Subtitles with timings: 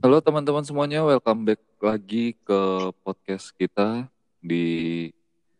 [0.00, 2.60] Halo teman-teman semuanya, welcome back lagi ke
[3.04, 4.08] podcast kita
[4.40, 5.08] di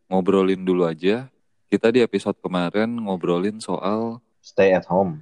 [0.09, 1.29] ngobrolin dulu aja.
[1.69, 5.21] Kita di episode kemarin ngobrolin soal Stay at home.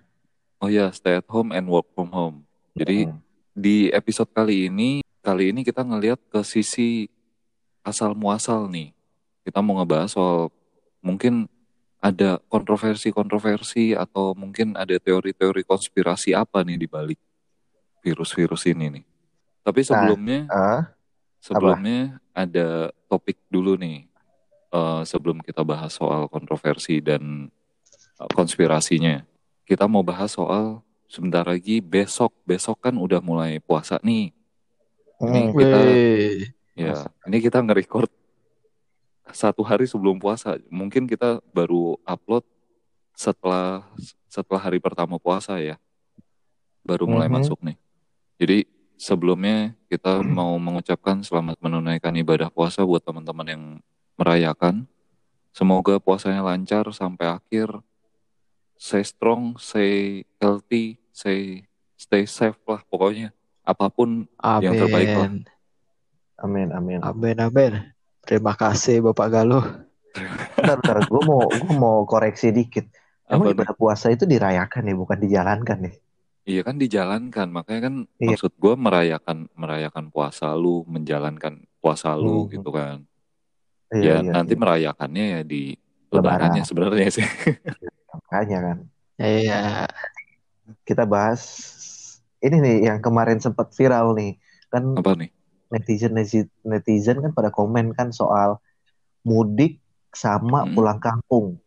[0.63, 2.47] oh ya stay at home and work from home.
[2.79, 3.19] Jadi Hmm.
[3.55, 7.11] di episode kali ini, kali ini kita ngelihat ke sisi
[7.83, 8.95] asal muasal nih.
[9.43, 10.55] Kita mau ngebahas soal
[11.03, 11.51] mungkin
[11.99, 17.19] ada kontroversi-kontroversi atau mungkin ada teori-teori konspirasi apa nih di balik
[18.01, 19.05] virus-virus ini nih.
[19.63, 20.83] Tapi sebelumnya Ah,
[21.39, 24.11] Sebelumnya ada topik dulu nih
[24.69, 27.47] eh, sebelum kita bahas soal kontroversi dan
[28.19, 29.23] eh, konspirasinya.
[29.63, 32.35] Kita mau bahas soal sebentar lagi besok.
[32.43, 34.35] Besok kan udah mulai puasa nih.
[35.19, 36.95] Ini hmm, kita Wih, ya
[37.27, 38.11] ini kita nge-record
[39.31, 40.57] satu hari sebelum puasa.
[40.71, 42.43] Mungkin kita baru upload
[43.15, 43.83] setelah
[44.27, 45.79] setelah hari pertama puasa ya.
[46.83, 47.35] Baru mulai Mhm.
[47.35, 47.77] masuk nih.
[48.39, 53.63] Jadi sebelumnya kita mau mengucapkan selamat menunaikan ibadah puasa buat teman-teman yang
[54.15, 54.87] merayakan.
[55.51, 57.83] Semoga puasanya lancar sampai akhir.
[58.79, 61.67] Stay strong, stay healthy, stay
[61.99, 63.35] stay safe lah pokoknya.
[63.67, 64.31] Apa pun
[64.63, 65.27] Yang terbaik lah.
[65.27, 65.43] amin,
[66.39, 66.99] amin, amin.
[67.03, 67.73] amin, amin.
[68.23, 69.67] Terima kasih Bapak Galuh.
[70.59, 70.99] Bentar, bentar.
[71.07, 72.87] Gue mau, gue mau koreksi dikit.
[73.29, 75.93] Emang Apa ibadah puasa itu dirayakan ya, bukan dijalankan ya?
[76.49, 78.33] Iya kan dijalankan, makanya kan Iya.
[78.33, 82.53] maksud gue merayakan merayakan puasa lu, menjalankan puasa lu Hmm.
[82.57, 83.05] gitu kan.
[83.93, 84.61] Iya, ya iya, nanti iya.
[84.61, 85.77] merayakannya ya di
[86.09, 86.17] Lebaran.
[86.49, 87.27] lebarannya sebenarnya sih.
[88.09, 88.79] Makanya kan.
[89.21, 89.61] Iya,
[90.85, 91.41] Kita bahas
[92.41, 94.37] ini nih yang kemarin sempat viral nih.
[94.69, 95.29] Kan Apa nih?
[95.69, 96.17] netizen
[96.65, 98.57] netizen kan pada komen kan soal
[99.21, 99.81] mudik
[100.13, 100.73] sama Hmm.
[100.73, 101.61] pulang kampung.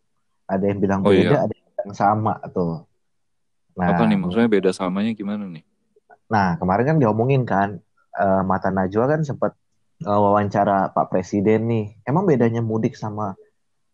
[0.50, 1.46] Ada yang bilang Oh, beda, iya.
[1.46, 2.82] ada yang bilang sama tuh.
[3.78, 5.64] Nah, Apa nih maksudnya beda samanya gimana nih?
[6.32, 7.80] Nah, kemarin kan diomongin kan,
[8.16, 9.56] eh, Mata Najwa kan sempat
[10.02, 11.86] eh, wawancara Pak Presiden nih.
[12.10, 13.38] Emang bedanya mudik sama,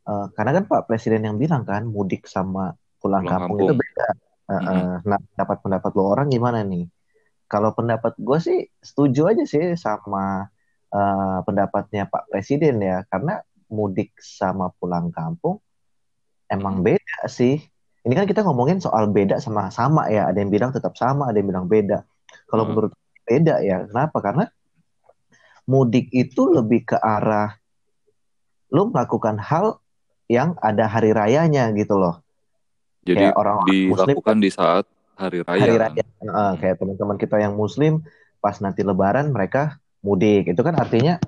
[0.08, 3.70] eh, karena kan Pak Presiden yang bilang kan, mudik sama pulang, Pulang kampung, kampung.
[3.70, 4.08] itu beda.
[4.48, 6.88] Eh, eh, Nah, pendapat-pendapat lo orang gimana nih?
[7.48, 10.48] Kalau pendapat gue sih setuju aja sih sama
[10.92, 15.60] eh, pendapatnya Pak Presiden ya, karena mudik sama pulang kampung
[16.48, 17.60] emang beda sih.
[18.08, 20.32] Ini kan kita ngomongin soal beda sama sama ya.
[20.32, 22.08] Ada yang bilang tetap sama, ada yang bilang beda.
[22.48, 22.72] Kalau Hmm.
[22.72, 22.92] menurut
[23.28, 23.84] beda ya.
[23.84, 24.24] Kenapa?
[24.24, 24.48] Karena
[25.68, 27.60] mudik itu lebih ke arah
[28.72, 29.84] lu melakukan hal
[30.32, 32.24] yang ada hari rayanya gitu loh.
[33.04, 34.86] Jadi Kayak orang muslim dilakukan di saat
[35.20, 35.60] hari raya.
[35.60, 35.92] hari kan?
[35.92, 36.04] raya.
[36.24, 38.08] Eh, kayak teman-teman kita yang muslim
[38.40, 40.48] pas nanti lebaran mereka mudik.
[40.48, 41.20] Itu kan artinya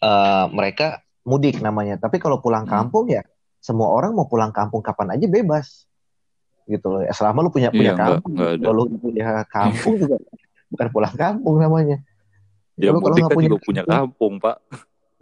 [0.00, 1.96] eh, mereka mudik namanya.
[1.96, 2.84] Tapi kalau pulang Hmm.
[2.84, 3.24] kampung ya
[3.64, 5.88] semua orang mau pulang kampung kapan aja bebas.
[6.68, 7.00] Gitu loh.
[7.08, 8.64] Selama lu punya Iya, punya nggak- kampung, nggak ada.
[8.68, 10.16] kalau lu punya kampung juga
[10.70, 11.96] bukan pulang kampung namanya.
[12.76, 14.56] Ya Lu kalau nggak kan punya juga punya kampung, Pak.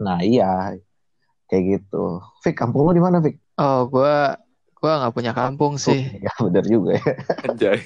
[0.03, 0.75] Nah iya,
[1.47, 2.19] kayak gitu.
[2.43, 3.39] Fik, kampung lu di mana, Fik?
[3.55, 4.35] oh gua
[4.83, 6.11] gua nggak punya kampung sih.
[6.27, 7.11] Ya benar juga ya.
[7.47, 7.79] Anjay.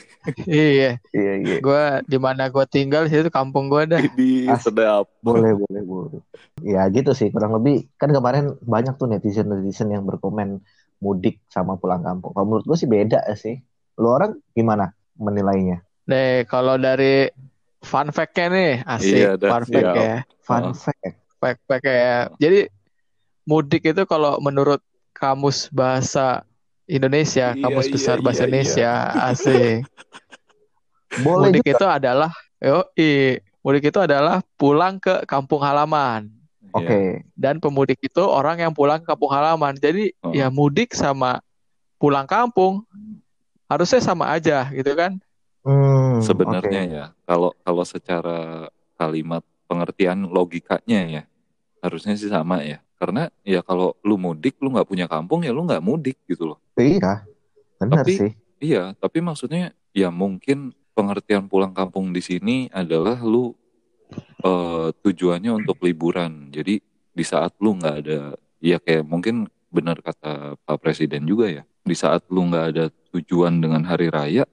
[0.43, 1.55] Iya, Iya iya.
[1.61, 4.01] gua di mana gua tinggal situ kampung gua dah.
[4.49, 5.05] As- sedap.
[5.21, 6.21] Boleh boleh boleh.
[6.65, 10.65] Ya gitu sih kurang lebih kan kemarin banyak tuh netizen netizen yang berkomen
[10.97, 12.33] mudik sama pulang kampung.
[12.33, 13.61] Kalau menurut gue sih beda sih.
[14.01, 15.85] Lu orang gimana menilainya?
[16.09, 17.29] Nih, kalau dari
[17.79, 19.93] fun fact-nya nih, asik Iya, dah, fun fact siap.
[19.95, 20.15] ya.
[20.41, 20.73] Fun Oh.
[20.73, 21.13] fact.
[21.37, 22.33] Fact fact ya.
[22.41, 22.65] Jadi
[23.43, 24.81] mudik itu kalau menurut
[25.13, 26.41] kamus bahasa
[26.87, 28.91] Indonesia, Iya, kamus iya, besar bahasa iya, Indonesia,
[29.27, 29.83] asik.
[31.25, 31.73] Boleh Mudik juga.
[31.75, 33.11] itu adalah, yoi,
[33.59, 36.31] mudik itu adalah pulang ke kampung halaman.
[36.71, 36.87] Oke.
[36.87, 37.25] Iya.
[37.33, 39.75] Dan pemudik itu orang yang pulang ke kampung halaman.
[39.75, 40.31] Jadi Oh.
[40.31, 41.41] ya mudik sama
[41.97, 42.85] pulang kampung
[43.65, 45.17] harusnya sama aja gitu kan?
[45.65, 46.93] Hmm, Sebenarnya oke.
[46.95, 51.23] ya, kalau kalau secara kalimat pengertian logikanya ya,
[51.83, 52.79] harusnya sih sama ya.
[52.97, 56.59] Karena ya kalau lu mudik, lu nggak punya kampung ya lu nggak mudik gitu loh.
[56.73, 57.23] Iya.
[57.77, 58.31] Benar Tapi- sih.
[58.57, 63.53] Iya, tapi maksudnya ya mungkin pengertian pulang kampung di sini adalah lu
[64.41, 66.49] eh, tujuannya untuk liburan.
[66.49, 66.79] Jadi
[67.11, 71.93] di saat lu nggak ada, ya kayak mungkin benar kata Pak Presiden juga ya, di
[71.93, 72.83] saat lu nggak ada
[73.13, 74.47] tujuan dengan hari raya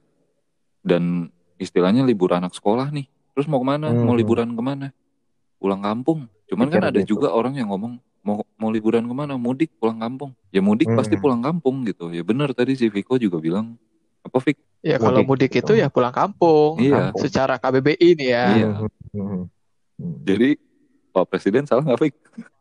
[0.83, 3.89] dan istilahnya libur anak sekolah nih, terus mau ke mana?
[3.89, 4.19] Mau Hmm.
[4.19, 4.87] liburan ke mana?
[5.57, 6.27] Pulang kampung.
[6.45, 7.09] Cuman kan Pikir ada gitu.
[7.17, 9.37] juga orang yang ngomong mau mau liburan ke mana?
[9.37, 10.33] Mudik pulang kampung.
[10.49, 11.21] Ya mudik pasti Hmm.
[11.21, 12.09] pulang kampung gitu.
[12.09, 13.77] Ya benar tadi si Viko juga bilang
[14.19, 14.57] apa Fik?
[14.81, 15.77] Ya kalau Mudik mudik gitu.
[15.77, 16.81] itu ya pulang kampung.
[16.81, 17.13] Iya.
[17.13, 17.21] Kampung.
[17.21, 18.45] Secara KBBI nih ya.
[18.51, 18.69] Iya.
[19.13, 19.45] Hmm.
[20.25, 20.57] Jadi
[21.09, 22.13] Pak Presiden salah nggak Fik?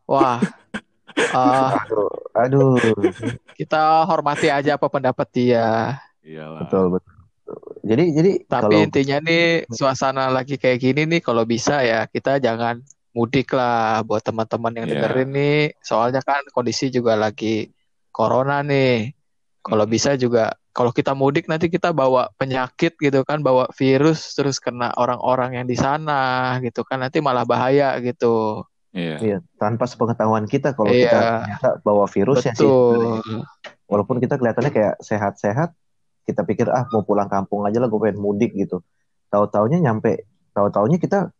[0.04, 0.38] Wah.
[1.16, 1.70] eh,
[2.44, 2.76] Aduh, aduh.
[3.54, 5.96] kita hormati aja apa pendapat dia.
[6.20, 6.66] Iyalah.
[6.66, 7.12] betul betul.
[7.84, 12.40] Jadi jadi Tapi kalau intinya nih suasana lagi kayak gini nih kalau bisa ya kita
[12.40, 12.80] jangan
[13.14, 14.92] mudik lah buat teman-teman yang Iya.
[14.98, 15.60] dengerin nih.
[15.80, 17.70] Soalnya kan kondisi juga lagi
[18.10, 19.14] corona nih.
[19.64, 19.94] Kalau Hmm.
[19.94, 24.90] bisa juga kalau kita mudik nanti kita bawa penyakit gitu kan, bawa virus terus kena
[24.98, 28.66] orang-orang yang di sana gitu kan nanti malah bahaya gitu.
[28.90, 29.16] Iya.
[29.18, 31.30] Iya, tanpa sepengetahuan kita kalau kita Iya.
[31.46, 32.66] ternyata bawa virusnya sih.
[32.66, 33.22] Betul.
[33.86, 35.70] Walaupun kita kelihatannya kayak sehat-sehat,
[36.26, 38.82] kita pikir ah mau pulang kampung aja lah, gue pengen mudik gitu.
[39.30, 41.30] Tahu-taunya nyampe, tahu-taunya kita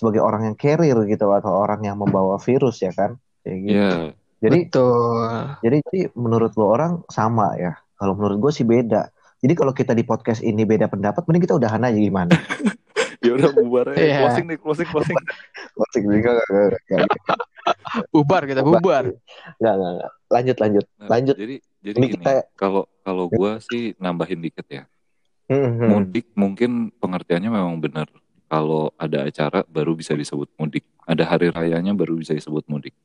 [0.00, 3.76] sebagai orang yang carrier gitu atau orang yang membawa virus ya kan, kayak gitu.
[3.76, 3.92] Iya.
[4.40, 5.28] Jadi, Betul.
[5.60, 7.76] jadi jadi menurut lo orang sama ya.
[8.00, 9.12] Kalau menurut gue sih beda.
[9.36, 12.32] Jadi kalau kita di podcast ini beda pendapat, mending kita udahan aja gimana?
[13.20, 14.00] Ya udah bubar aja.
[14.00, 14.16] Iya.
[14.24, 15.12] Closing nih, closing, closing.
[15.76, 17.08] Closing nggak, nggak, nggak, nggak,
[18.08, 19.04] Bubar kita bubar.
[19.60, 20.12] nggak, nggak, nggak.
[20.32, 21.36] Lanjut, lanjut, Nah, lanjut.
[21.36, 24.88] Jadi jadi Ini gini, kita- kalau kalau gua sih nambahin dikit ya.
[25.52, 25.88] Hmm, hmm.
[25.92, 28.08] Mudik mungkin pengertiannya memang benar.
[28.50, 30.82] Kalau ada acara baru bisa disebut mudik.
[31.06, 32.98] Ada hari rayanya baru bisa disebut mudik.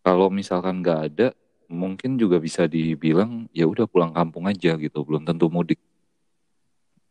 [0.00, 1.28] Kalau misalkan nggak ada,
[1.68, 5.76] mungkin juga bisa dibilang ya udah pulang kampung aja gitu, belum tentu mudik.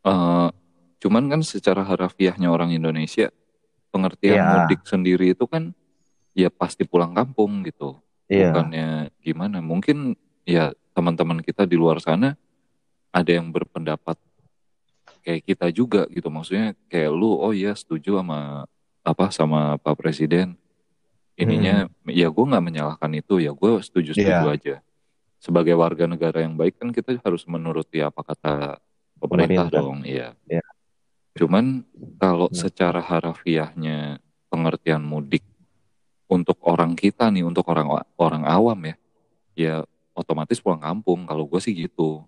[0.02, 0.50] Eh,
[1.02, 3.30] cuman kan secara harafiahnya orang Indonesia,
[3.94, 4.50] pengertian Iya.
[4.66, 5.78] mudik sendiri itu kan
[6.34, 8.02] ya pasti pulang kampung gitu.
[8.26, 8.50] Iya.
[8.50, 8.88] Bukannya
[9.22, 9.62] gimana?
[9.62, 10.18] Mungkin
[10.50, 12.34] ya teman-teman kita di luar sana
[13.14, 14.18] ada yang berpendapat
[15.22, 16.28] kayak kita juga gitu.
[16.28, 18.66] Maksudnya kayak lu, oh iya setuju sama
[19.02, 20.54] apa sama Pak Presiden.
[21.34, 24.76] Ininya ya gue nggak menyalahkan itu ya gue setuju setuju aja.
[25.42, 28.78] Sebagai warga negara yang baik kan kita harus menuruti apa kata
[29.18, 29.82] pemerintah, Pemerintah.
[29.82, 30.06] dong.
[30.06, 30.38] Iya.
[30.46, 30.62] Iya.
[31.34, 31.82] Cuman
[32.22, 32.60] kalau Hmm.
[32.60, 34.22] secara harafiahnya
[34.52, 35.42] pengertian mudik
[36.30, 37.90] untuk orang kita nih, untuk orang
[38.20, 38.96] orang awam ya,
[39.58, 39.74] ya
[40.14, 41.26] otomatis pulang kampung.
[41.26, 42.22] Kalau gue sih gitu.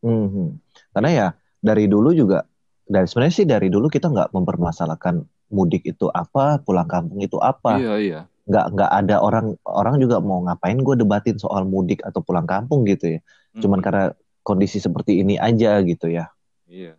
[0.00, 0.60] Mhm.
[0.94, 1.26] Karena ya
[1.60, 2.44] dari dulu juga
[2.90, 5.22] dari sebenarnya sih dari dulu kita nggak mempermasalahkan
[5.54, 7.78] mudik itu apa, pulang kampung itu apa.
[7.78, 8.20] Iya iya.
[8.50, 12.82] Nggak nggak ada orang orang juga mau ngapain gue debatin soal mudik atau pulang kampung
[12.88, 13.20] gitu ya.
[13.62, 14.04] Cuman Mm, karena
[14.42, 16.30] kondisi seperti ini aja gitu ya.
[16.66, 16.98] Iya.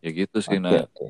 [0.00, 0.56] Ya gitu sih.
[0.56, 1.06] Oke, Nah, oke.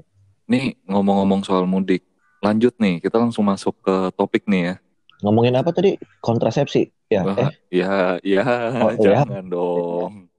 [0.51, 2.03] nih ngomong-ngomong soal mudik,
[2.43, 2.99] lanjut nih.
[2.99, 4.75] Kita langsung masuk ke topik nih ya.
[5.23, 5.95] Ngomongin apa tadi?
[6.19, 6.91] Kontrasepsi.
[7.11, 8.43] Ya, Wah, eh ya, ya,
[8.83, 8.99] Oh, iya.
[9.31, 10.30] jangan dong.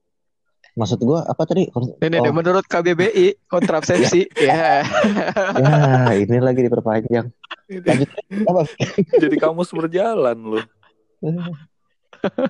[0.72, 1.68] Maksud gue apa tadi?
[2.00, 4.80] Ini oh, menurut KBBI kontrasepsi ya.
[5.52, 7.28] ya ini lagi diperpanjang.
[7.68, 8.10] Lanjut
[8.48, 8.60] apa?
[9.22, 10.64] Jadi kamus berjalan loh.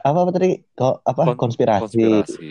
[0.05, 0.61] apa apa tadi?
[0.73, 2.51] Ko- apa Kon- konspirasi, Konspirasi.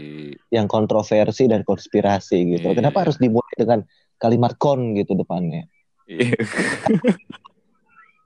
[0.49, 2.67] yang kontroversi dan konspirasi gitu.
[2.71, 2.75] Iya.
[2.75, 3.79] Kenapa harus dimulai dengan
[4.17, 5.65] kalimat kon gitu depannya?
[6.05, 6.35] Iya.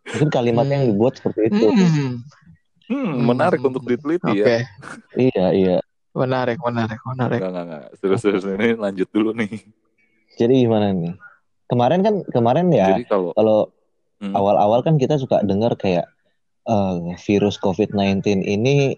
[0.06, 1.66] Mungkin kalimatnya yang dibuat seperti itu.
[1.66, 2.14] Hmm.
[2.86, 3.74] Hmm, menarik Hmm.
[3.74, 4.60] untuk diteliti Oke, ya.
[5.18, 5.78] Iya iya.
[6.16, 7.40] Menarik, menarik, menarik.
[7.44, 7.84] Enggak, enggak, enggak.
[8.00, 8.44] Terus, terus.
[8.48, 9.52] Ini lanjut dulu nih.
[10.40, 11.14] Jadi gimana nih?
[11.66, 13.60] Kemarin kan kemarin ya Jadi kalau kalau
[14.24, 16.08] hmm, awal-awal kan kita suka dengar kayak
[16.66, 16.96] eh,
[17.26, 18.96] virus COVID-19 ini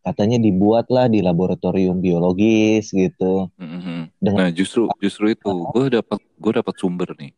[0.00, 3.52] katanya dibuat lah di laboratorium biologis gitu.
[3.60, 4.02] hmm, hmm.
[4.16, 7.32] Dengan- Nah, justru justru itu gue dapat gue dapat sumber nih.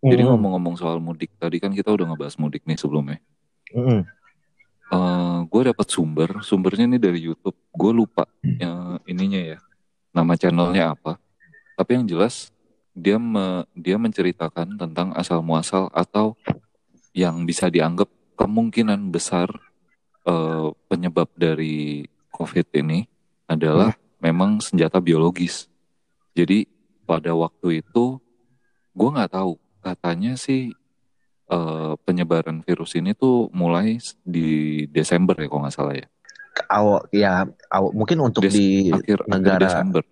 [0.00, 0.32] Jadi Mm-mm.
[0.32, 3.20] ngomong-ngomong soal mudik, tadi kan kita udah ngebahas mudik nih sebelumnya.
[3.76, 4.00] Mm-mm.
[4.90, 7.54] Eh gue dapat sumber, sumbernya ini dari YouTube.
[7.70, 9.58] Gue lupa ya, ininya ya,
[10.10, 11.14] nama channelnya apa.
[11.78, 12.50] Tapi yang jelas
[12.90, 16.34] dia me- dia menceritakan tentang asal muasal atau
[17.14, 19.46] yang bisa dianggap kemungkinan besar
[20.26, 23.06] eh, penyebab dari COVID ini
[23.46, 25.70] adalah memang senjata biologis.
[26.34, 26.66] Jadi
[27.06, 28.18] pada waktu itu
[28.94, 30.74] gue nggak tahu katanya sih
[31.50, 34.48] eh, penyebaran virus ini tuh mulai di
[34.86, 36.06] Desember ya kalau nggak salah ya?
[36.70, 37.32] Awal ya
[37.68, 40.02] awal, mungkin untuk Des- di akhir akhir negara Desember.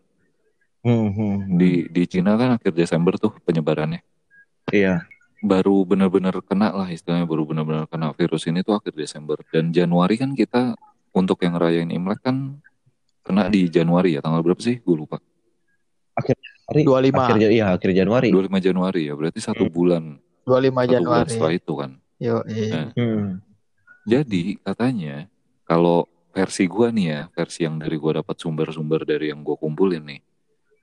[0.78, 1.38] Hmm, hmm, hmm.
[1.58, 4.00] di di Cina kan akhir Desember tuh penyebarannya.
[4.70, 5.04] Iya.
[5.38, 9.38] Baru benar-benar kena lah istilahnya baru benar-benar kena virus ini tuh akhir Desember.
[9.50, 10.74] Dan Januari kan kita
[11.12, 12.58] untuk yang rayain Imlek kan
[13.22, 14.80] kena di Januari ya tanggal berapa sih?
[14.82, 15.18] Gue lupa.
[16.68, 17.16] Hari- 25.
[17.16, 18.28] akhir iya akhir Januari.
[18.28, 19.72] 25 Januari ya berarti satu Hmm.
[19.74, 20.04] bulan
[20.48, 21.28] 25 satu bulan Januari.
[21.28, 23.38] setelah itu kan Yo, Nah, Hmm.
[24.08, 25.30] Jadi katanya
[25.62, 30.02] kalau versi gua nih ya, versi yang dari gua dapat sumber-sumber dari yang gua kumpulin
[30.02, 30.20] nih.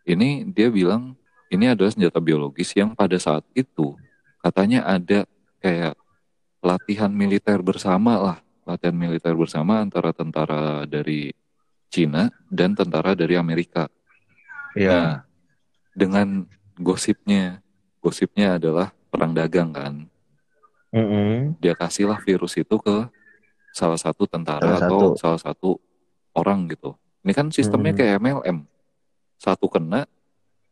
[0.07, 1.17] Ini dia bilang
[1.51, 3.99] ini adalah senjata biologis yang pada saat itu
[4.39, 5.27] katanya ada
[5.59, 5.97] kayak
[6.63, 11.35] latihan militer bersama lah, latihan militer bersama antara tentara dari
[11.91, 13.91] Cina dan tentara dari Amerika.
[14.77, 14.91] Iya.
[14.91, 15.13] Nah,
[15.91, 16.47] dengan
[16.79, 17.59] gosipnya,
[17.99, 19.93] gosipnya adalah perang dagang kan
[20.91, 21.55] Mm-mm.
[21.57, 23.07] dia kasihlah virus itu ke
[23.71, 25.19] salah satu tentara Salah atau satu.
[25.19, 25.69] salah satu
[26.33, 26.95] orang gitu.
[27.21, 27.99] Ini kan sistemnya Hmm.
[27.99, 28.57] kayak MLM.
[29.35, 30.07] Satu kena,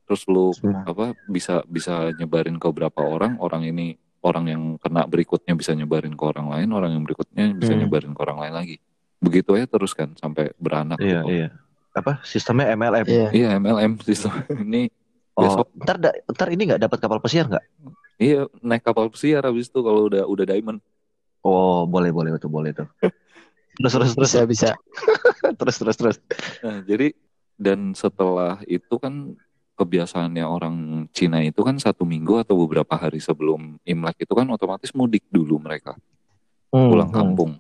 [0.04, 0.84] terus lu Semua.
[0.84, 6.14] apa bisa bisa nyebarin ke berapa orang orang ini orang yang kena berikutnya bisa nyebarin
[6.14, 7.84] ke orang lain orang yang berikutnya bisa Hmm.
[7.84, 8.78] nyebarin ke orang lain lagi
[9.20, 11.28] begitu aja terus kan sampai beranak Iya, gitu.
[11.30, 11.48] iya.
[11.92, 13.06] Apa sistemnya MLM?
[13.06, 13.28] Iya.
[13.30, 14.32] Iya, MLM sistem
[14.64, 14.88] ini
[15.34, 17.66] Oh, besok ntar, da- ntar ini nggak dapat kapal pesiar nggak?
[18.22, 20.80] iya naik kapal pesiar habis itu kalau udah udah diamond
[21.44, 22.88] Oh, boleh, boleh tuh, boleh tuh.
[23.84, 24.70] Terus, terus, terus, Bisa bisa.
[25.60, 26.18] terus, terus, terus.
[26.64, 27.12] Nah, jadi
[27.60, 29.34] dan setelah itu kan
[29.76, 30.76] kebiasaannya orang
[31.12, 35.58] Cina itu kan satu minggu atau beberapa hari sebelum Imlek itu kan otomatis mudik dulu
[35.58, 35.98] mereka
[36.70, 37.52] pulang Hmm, kampung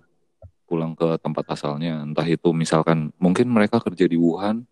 [0.69, 4.63] pulang ke tempat asalnya entah itu misalkan mungkin mereka kerja di Wuhan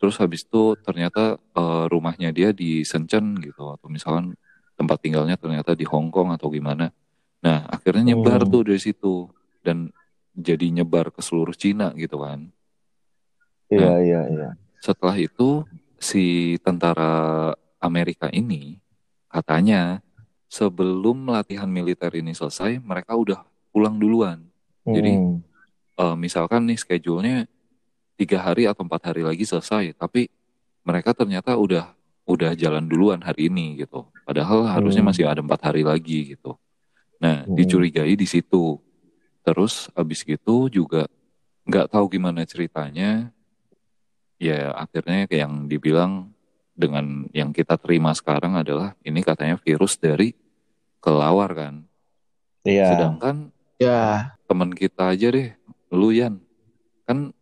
[0.00, 4.32] terus habis itu ternyata eh, rumahnya dia di Shenzhen gitu atau misalkan
[4.74, 6.88] tempat tinggalnya ternyata di Hong Kong atau gimana
[7.40, 8.50] nah akhirnya nyebar Hmm.
[8.50, 9.28] tuh dari situ
[9.60, 9.92] dan
[10.32, 12.48] jadi nyebar ke seluruh Cina gitu kan
[13.70, 14.48] Iya, iya, iya.
[14.80, 15.62] setelah itu
[15.94, 18.80] si tentara Amerika ini
[19.30, 20.02] katanya
[20.50, 23.40] sebelum latihan militer ini selesai mereka udah
[23.70, 24.42] pulang duluan
[24.80, 25.38] Jadi, Hmm.
[25.94, 27.44] Eh, misalkan nih schedule-nya
[28.20, 30.28] tiga hari atau empat hari lagi selesai tapi
[30.84, 31.96] mereka ternyata udah
[32.28, 35.10] udah jalan duluan hari ini gitu padahal harusnya Hmm.
[35.10, 36.60] masih ada empat hari lagi gitu
[37.16, 37.56] nah Hmm.
[37.56, 38.76] dicurigai di situ
[39.40, 41.08] terus abis gitu juga
[41.64, 43.32] nggak tahu gimana ceritanya
[44.36, 46.12] ya akhirnya kayak yang dibilang
[46.72, 50.32] dengan yang kita terima sekarang adalah ini katanya virus dari
[51.00, 51.74] kelawar kan
[52.60, 52.92] Iya.
[52.92, 53.48] sedangkan
[53.80, 54.36] Ya.
[54.44, 55.56] teman kita aja deh
[55.88, 56.36] lu Yan
[57.08, 57.32] kan.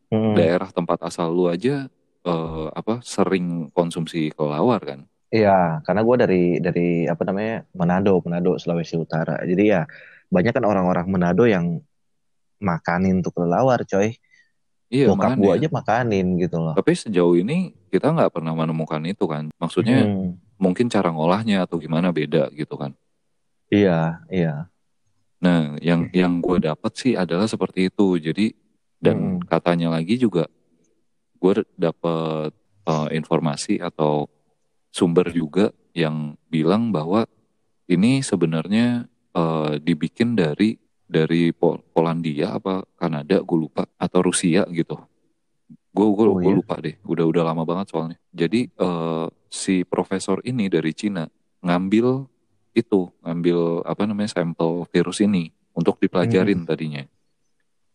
[0.59, 1.87] Daerah tempat asal lu aja
[2.21, 8.57] eh, apa sering konsumsi kelawar kan Iya, karena gue dari dari apa namanya Manado, Manado
[8.57, 9.37] Sulawesi Utara.
[9.45, 9.85] Jadi ya
[10.27, 11.85] banyak kan orang-orang Manado yang
[12.59, 14.17] makanin tuh kelelawar, coy.
[14.89, 16.73] iya Bokap gue aja makanin gitu loh.
[16.73, 20.41] tapi sejauh ini kita nggak pernah menemukan itu kan maksudnya Hmm.
[20.57, 22.97] mungkin cara ngolahnya atau gimana beda gitu kan
[23.69, 24.73] Iya, iya.
[25.45, 28.57] nah yang yang gue dapat sih adalah seperti itu jadi
[28.99, 29.47] dan Mm-mm.
[29.47, 30.47] katanya lagi juga
[31.39, 32.51] gue dapat
[32.85, 34.27] eh, informasi atau
[34.91, 37.27] sumber juga yang bilang bahwa
[37.87, 40.77] ini sebenarnya eh, dibikin dari
[41.09, 44.99] dari Pol- Polandia apa Kanada gue lupa atau Rusia gitu
[45.89, 46.53] gue gue Oh, iya?
[46.61, 51.25] lupa deh udah udah lama banget soalnya jadi eh, si profesor ini dari Cina
[51.65, 52.27] ngambil
[52.77, 57.03] itu ngambil apa namanya sampel virus ini untuk dipelajarin tadinya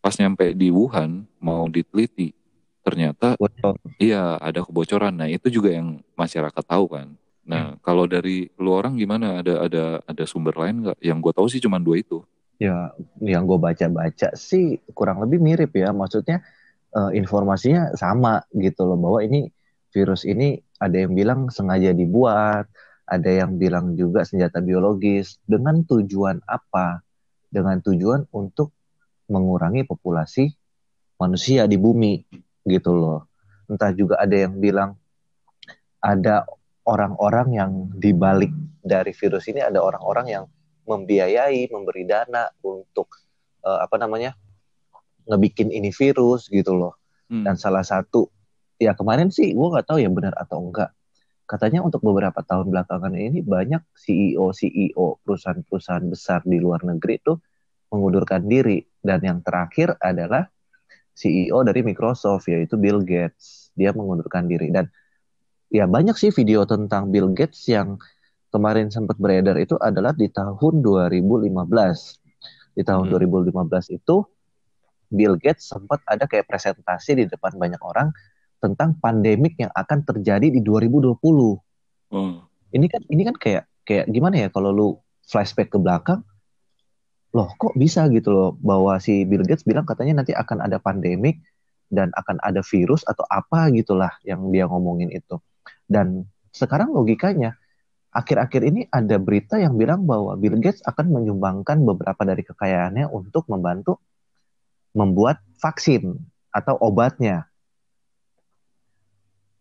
[0.04, 2.36] pas nyampe di Wuhan mau diteliti
[2.84, 3.80] ternyata Bocor.
[3.96, 5.16] Iya, ada kebocoran.
[5.16, 7.16] Nah, itu juga yang masyarakat tahu kan.
[7.48, 9.40] Nah, kalau dari lu orang gimana?
[9.40, 10.98] Ada ada ada sumber lain nggak?
[11.00, 12.20] Yang gue tahu sih cuma dua itu.
[12.60, 12.92] Ya,
[13.24, 15.96] yang gue baca-baca sih kurang lebih mirip ya.
[15.96, 16.44] Maksudnya
[16.92, 19.48] eh, informasinya sama gitu loh bahwa ini
[19.96, 22.68] virus ini ada yang bilang sengaja dibuat,
[23.08, 27.00] ada yang bilang juga senjata biologis dengan tujuan apa?
[27.48, 28.72] Dengan tujuan untuk
[29.28, 30.52] mengurangi populasi
[31.20, 32.24] manusia di bumi
[32.66, 33.20] gitu loh.
[33.70, 34.96] Entah juga ada yang bilang
[36.04, 36.44] ada
[36.84, 38.52] orang-orang yang dibalik
[38.84, 40.44] dari virus ini ada orang-orang yang
[40.84, 43.08] membiayai, memberi dana untuk
[43.64, 44.36] eh, apa namanya
[45.24, 47.00] ngebikin ini virus gitu loh.
[47.32, 47.44] Hmm.
[47.48, 48.28] Dan salah satu
[48.76, 50.92] ya kemarin sih gue nggak tahu ya benar atau enggak.
[51.44, 57.36] Katanya untuk beberapa tahun belakangan ini banyak CEO CEO perusahaan-perusahaan besar di luar negeri tuh
[57.94, 60.50] mengundurkan diri dan yang terakhir adalah
[61.14, 63.70] CEO dari Microsoft yaitu Bill Gates.
[63.78, 64.90] Dia mengundurkan diri dan
[65.70, 68.02] ya banyak sih video tentang Bill Gates yang
[68.50, 72.18] kemarin sempat beredar itu adalah di tahun 2015.
[72.74, 73.14] Di tahun Hmm.
[73.14, 74.26] 2015 itu
[75.14, 78.10] Bill Gates sempat ada kayak presentasi di depan banyak orang
[78.58, 81.14] tentang pandemik yang akan terjadi di 2020.
[82.10, 82.34] Oh.
[82.74, 84.88] Ini kan ini kan kayak kayak gimana ya kalau lu
[85.28, 86.26] flashback ke belakang
[87.34, 91.42] loh kok bisa gitu loh bahwa si Bill Gates bilang katanya nanti akan ada pandemik
[91.90, 95.42] dan akan ada virus atau apa gitulah yang dia ngomongin itu.
[95.84, 97.58] Dan sekarang logikanya
[98.14, 103.50] akhir-akhir ini ada berita yang bilang bahwa Bill Gates akan menyumbangkan beberapa dari kekayaannya untuk
[103.50, 103.98] membantu
[104.94, 106.14] membuat vaksin
[106.54, 107.50] atau obatnya.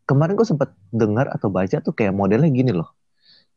[0.06, 2.94] Kemarin gue sempat dengar atau baca tuh kayak modelnya gini loh.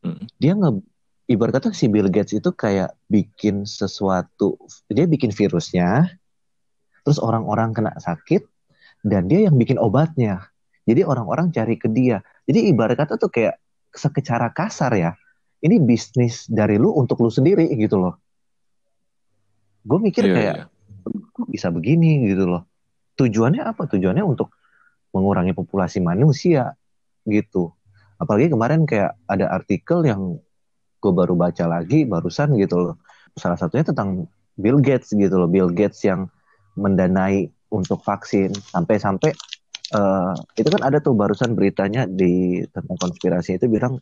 [0.01, 0.25] Hmm.
[0.41, 0.81] Dia nge
[1.27, 4.55] ibarat kata si Bill Gates itu kayak bikin sesuatu,
[4.87, 6.07] dia bikin virusnya,
[7.03, 8.47] terus orang-orang kena sakit,
[9.03, 10.47] dan dia yang bikin obatnya.
[10.87, 12.23] Jadi orang-orang cari ke dia.
[12.47, 13.59] Jadi ibarat kata tuh kayak
[13.91, 15.11] secara kasar ya,
[15.59, 18.15] ini bisnis dari lu untuk lu sendiri gitu loh.
[19.83, 20.65] Gue mikir Iya, kayak, iya.
[21.35, 22.63] kok bisa begini gitu loh.
[23.19, 23.87] Tujuannya apa?
[23.87, 24.55] Tujuannya untuk
[25.11, 26.75] mengurangi populasi manusia
[27.27, 27.75] gitu.
[28.15, 30.39] Apalagi kemarin kayak ada artikel yang
[31.07, 32.95] gue baru baca lagi barusan gitu loh.
[33.39, 34.27] Salah satunya tentang
[34.59, 35.47] Bill Gates gitu loh.
[35.47, 36.27] Bill Gates yang
[36.75, 39.31] mendanai untuk vaksin sampai-sampai
[39.95, 43.99] uh, itu kan ada tuh barusan beritanya di tentang konspirasi itu bilang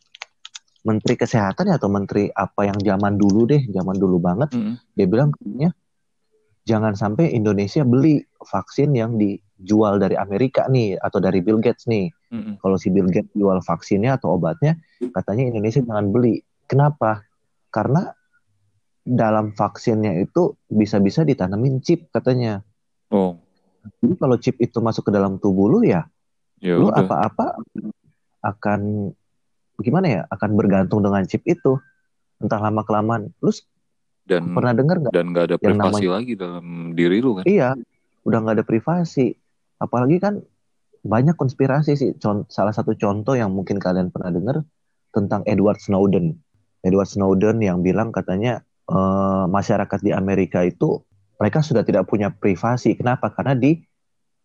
[0.86, 4.94] menteri kesehatan ya atau menteri apa yang zaman dulu deh, zaman dulu banget, mm.
[4.94, 5.74] dia bilang ya
[6.62, 12.06] jangan sampai Indonesia beli vaksin yang dijual dari Amerika nih atau dari Bill Gates nih.
[12.30, 12.62] Mm.
[12.62, 14.78] Kalau si Bill Gates jual vaksinnya atau obatnya,
[15.10, 16.38] katanya Indonesia jangan beli.
[16.66, 17.22] Kenapa?
[17.70, 18.10] Karena
[19.06, 22.66] dalam vaksinnya itu bisa-bisa ditanamin chip katanya.
[23.14, 23.38] Oh.
[24.02, 26.10] Jadi kalau chip itu masuk ke dalam tubuh lu ya,
[26.58, 27.54] ya lu apa-apa
[28.42, 29.14] akan
[29.78, 31.78] gimana ya akan bergantung dengan chip itu.
[32.42, 33.54] Entah lama kelamaan lu
[34.26, 36.66] dan pernah dengar nggak dan nggak ada privasi namanya, lagi dalam
[36.98, 37.44] diri lu kan?
[37.46, 37.78] Iya
[38.26, 39.38] udah nggak ada privasi.
[39.78, 40.42] Apalagi kan
[41.06, 42.10] banyak konspirasi sih.
[42.50, 44.66] Salah satu contoh yang mungkin kalian pernah dengar
[45.14, 46.42] tentang Edward Snowden
[46.86, 48.98] Edward Snowden yang bilang katanya e,
[49.50, 51.02] masyarakat di Amerika itu
[51.36, 53.82] mereka sudah tidak punya privasi kenapa karena di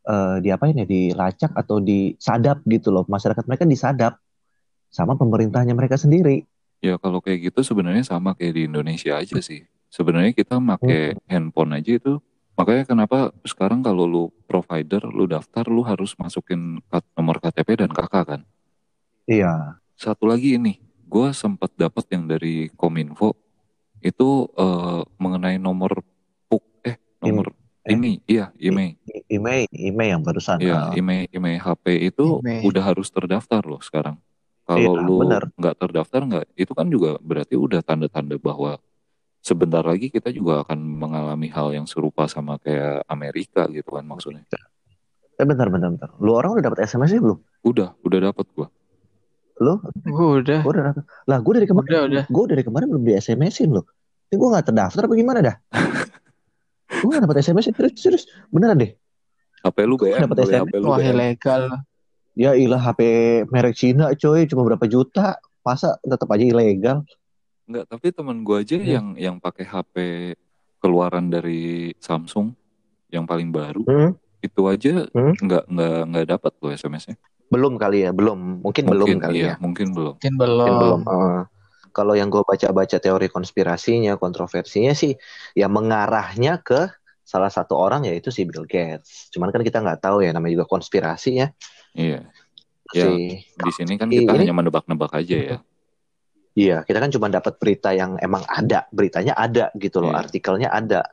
[0.07, 4.13] uh, di apa ini dilacak atau disadap gitu loh masyarakat mereka disadap
[4.91, 6.43] sama pemerintahnya mereka sendiri.
[6.81, 9.63] Ya kalau kayak gitu sebenarnya sama kayak di Indonesia aja sih.
[9.91, 11.27] Sebenarnya kita pakai hmm.
[11.29, 12.19] handphone aja itu.
[12.59, 16.83] Makanya kenapa sekarang kalau lu provider, lu daftar, lu harus masukin
[17.15, 18.41] nomor KTP dan KK kan?
[19.25, 19.79] Iya.
[19.95, 20.77] Satu lagi ini,
[21.11, 23.35] gue sempat dapat yang dari Kominfo
[23.99, 25.99] itu uh, mengenai nomor
[26.47, 27.51] PUK eh nomor
[27.83, 28.95] eh, ini iya email
[29.27, 32.63] email email yang barusan iya email email HP itu email.
[32.63, 34.15] udah harus terdaftar loh sekarang
[34.71, 35.15] kalau iya, lu
[35.59, 38.79] nggak terdaftar nggak, itu kan juga berarti udah tanda-tanda bahwa
[39.43, 44.45] sebentar lagi kita juga akan mengalami hal yang serupa sama kayak Amerika gitu kan maksudnya.
[45.35, 46.09] Eh bentar bentar bentar.
[46.21, 47.39] Lu orang udah dapat SMS belum?
[47.65, 48.67] Udah, udah dapat gua.
[49.59, 49.81] Lu?
[50.07, 50.59] Gua udah.
[50.63, 50.83] Gua udah.
[51.27, 52.23] Lah gua dari kemarin udah, udah.
[52.31, 53.85] gua dari kemarin belum di SMS-in loh.
[54.31, 55.55] Ini gua nggak terdaftar apa gimana dah?
[57.03, 58.91] gua gak dapet SMS terus terus beneran deh.
[59.61, 60.61] HP lu BM, dapet SMS.
[60.65, 61.61] HP lu Wah, ilegal.
[62.31, 63.01] Ya ilah HP
[63.51, 67.03] merek Cina coy cuma berapa juta masa tetap aja ilegal.
[67.67, 68.87] Enggak, tapi teman gue aja hmm.
[68.87, 69.95] yang yang pakai HP
[70.81, 72.51] keluaran dari Samsung
[73.13, 74.11] yang paling baru hmm.
[74.41, 75.33] itu aja hmm.
[75.37, 77.15] nggak nggak nggak dapat loh SMS-nya.
[77.51, 78.63] Belum kali ya, belum.
[78.63, 79.55] Mungkin, mungkin belum kali iya, ya.
[79.59, 80.13] Mungkin belum.
[80.17, 80.57] Mungkin belum.
[80.63, 81.01] Mungkin belum.
[81.03, 81.41] Uh,
[81.91, 85.11] kalau yang gue baca-baca teori konspirasinya, kontroversinya sih,
[85.51, 86.87] ya mengarahnya ke
[87.27, 89.27] salah satu orang yaitu si Bill Gates.
[89.35, 91.47] Cuman kan kita nggak tahu ya, namanya juga konspirasi ya.
[91.91, 92.31] Iya.
[92.91, 95.57] Ya, di sini kan kita ini, hanya menebak-nebak aja ya.
[96.51, 100.27] Iya, kita kan cuma dapat berita yang emang ada, beritanya ada gitu loh, iya.
[100.27, 101.07] artikelnya ada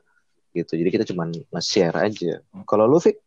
[0.50, 0.74] gitu.
[0.74, 2.42] Jadi kita cuma nge-share aja.
[2.66, 3.22] Kalau lu Fik,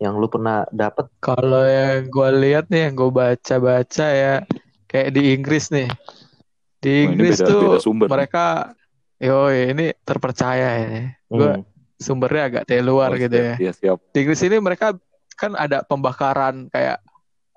[0.00, 1.12] yang lu pernah dapat?
[1.20, 4.34] Kalau yang gue lihat nih, yang gue baca-baca ya,
[4.88, 5.88] kayak di Inggris nih.
[6.80, 8.72] Di Inggris beda, tuh beda sumber mereka,
[9.20, 10.88] yo ini terpercaya ya.
[11.28, 11.64] Gue hmm.
[12.00, 13.54] sumbernya agak dari luar oh, gitu siap, ya.
[13.60, 13.98] Iya, siap.
[14.08, 14.96] Di Inggris ini mereka
[15.36, 17.04] kan ada pembakaran kayak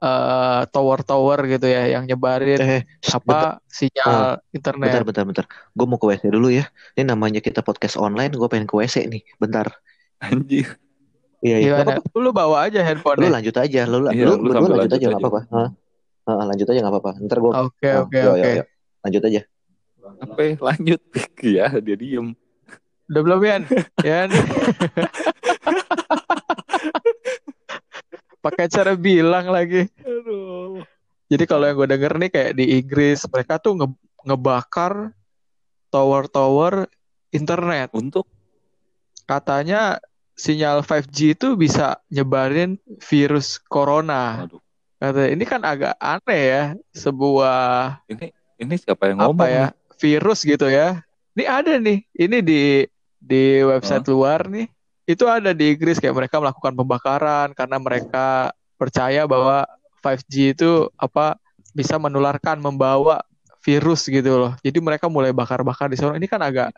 [0.03, 3.71] uh, tower-tower gitu ya yang nyebarin eh, apa bentar.
[3.71, 4.87] sinyal uh, internet.
[4.91, 5.45] Bentar, bentar, bentar.
[5.71, 6.67] Gue mau ke WC dulu ya.
[6.99, 8.35] Ini namanya kita podcast online.
[8.35, 9.23] Gue pengen ke WC nih.
[9.39, 9.71] Bentar.
[10.19, 10.75] Anjir.
[11.43, 11.83] Iya, iya.
[11.83, 11.99] Gimana?
[12.15, 13.19] Lu bawa aja handphone.
[13.19, 13.81] Lu lanjut aja.
[13.83, 15.41] Lu, iya, lu, lu, lu lanjut, aja nggak apa-apa.
[16.23, 17.11] Uh, lanjut aja nggak apa-apa.
[17.19, 17.51] Ntar gue.
[17.51, 18.51] Oke, oke, oke.
[19.03, 19.41] Lanjut aja.
[20.23, 20.55] Apa?
[20.55, 21.01] Lanjut.
[21.59, 22.31] ya, dia diem.
[23.11, 23.61] Udah belum Yan?
[24.07, 24.29] Yan.
[28.43, 29.87] pakai cara bilang lagi.
[30.03, 30.83] Aduh.
[31.31, 33.87] Jadi kalau yang gue denger nih kayak di Inggris mereka tuh nge
[34.27, 35.11] ngebakar
[35.91, 36.87] tower-tower
[37.31, 37.91] internet.
[37.95, 38.27] Untuk
[39.23, 39.99] katanya
[40.33, 44.45] sinyal 5G itu bisa nyebarin virus corona.
[44.47, 44.61] Aduh.
[44.97, 46.63] Kata ini kan agak aneh ya
[46.95, 49.35] sebuah ini ini siapa yang ngomong?
[49.35, 49.65] Apa ya?
[49.99, 51.03] Virus gitu ya.
[51.35, 52.07] Ini ada nih.
[52.15, 52.87] Ini di
[53.19, 54.15] di website huh?
[54.15, 54.67] luar nih
[55.03, 59.67] itu ada di Inggris kayak mereka melakukan pembakaran karena mereka percaya bahwa
[59.99, 61.35] 5G itu apa
[61.75, 63.23] bisa menularkan membawa
[63.63, 64.53] virus gitu loh.
[64.63, 66.19] Jadi mereka mulai bakar-bakar di sana.
[66.19, 66.75] Ini kan agak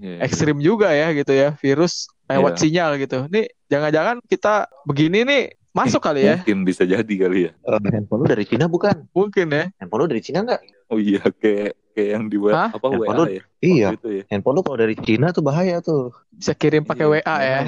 [0.00, 0.24] yeah, iya.
[0.24, 0.66] ekstrim yeah.
[0.66, 2.60] juga ya gitu ya, virus lewat yeah.
[2.60, 3.18] sinyal gitu.
[3.30, 5.42] Nih jangan-jangan kita begini nih
[5.76, 6.40] masuk kali ya?
[6.40, 7.52] Mungkin bisa jadi kali ya.
[7.68, 9.04] Uh, handphone lu dari Cina bukan?
[9.12, 9.64] Mungkin ya.
[9.76, 10.62] Handphone lu dari Cina nggak?
[10.88, 13.42] Oh iya kayak kayak yang di web apa handphone WA lu, ya?
[13.60, 13.88] Iya.
[14.00, 14.24] Gitu ya.
[14.32, 16.16] Handphone lu kalau dari Cina tuh bahaya tuh.
[16.32, 17.60] Bisa kirim pakai iya, WA ya.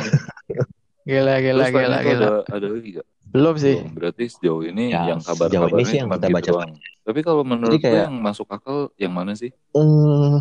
[1.08, 2.26] gila gila Terus gila gila.
[2.28, 3.06] Ada, ada lagi gak?
[3.28, 3.76] Belum sih.
[3.76, 3.92] Belum.
[3.92, 6.50] Berarti sejauh ini ya, yang kabar-kabar ini sih yang kita baca.
[6.52, 6.72] Doang.
[7.04, 9.52] Tapi kalau menurut Jadi kayak, yang masuk akal yang mana sih?
[9.72, 10.40] Uh,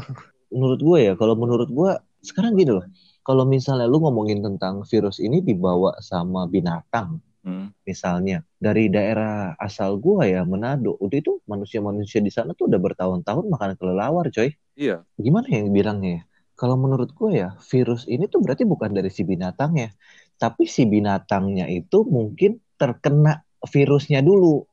[0.53, 1.91] menurut gue ya, kalau menurut gue
[2.23, 2.85] sekarang gini loh.
[3.27, 7.71] Kalau misalnya lu ngomongin tentang virus ini dibawa sama binatang, Hmm.
[7.87, 13.47] Misalnya dari daerah asal gua ya Manado, udah itu manusia-manusia di sana tuh udah bertahun-tahun
[13.47, 14.51] makan kelelawar, coy.
[14.75, 15.07] Iya.
[15.15, 16.23] Gimana yang bilangnya ya?
[16.59, 19.95] Kalau menurut gua ya, virus ini tuh berarti bukan dari si binatangnya,
[20.35, 24.67] tapi si binatangnya itu mungkin terkena virusnya dulu.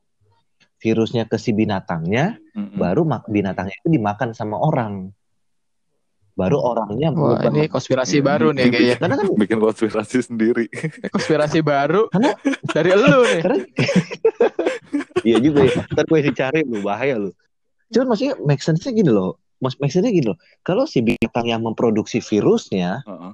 [0.83, 2.75] Virusnya ke si binatangnya, Mm-mm.
[2.75, 5.15] baru mak- binatangnya itu dimakan sama orang.
[6.35, 7.47] Baru orangnya Wah, berubah.
[7.49, 8.95] ini konspirasi Iya, baru nih kayaknya.
[8.99, 10.65] Karena kan Bikin konspirasi sendiri.
[11.07, 12.35] Konspirasi baru Karena-
[12.69, 13.39] dari elu nih.
[13.39, 13.57] karena
[15.27, 15.81] iya juga ya.
[15.89, 17.31] Ntar gue dicari lu bahaya lu.
[17.87, 19.39] Cuman maksudnya make sense-nya gini loh.
[19.57, 20.37] Mas make sense-nya gini loh.
[20.59, 23.33] Kalau si binatang yang memproduksi virusnya, Heeh.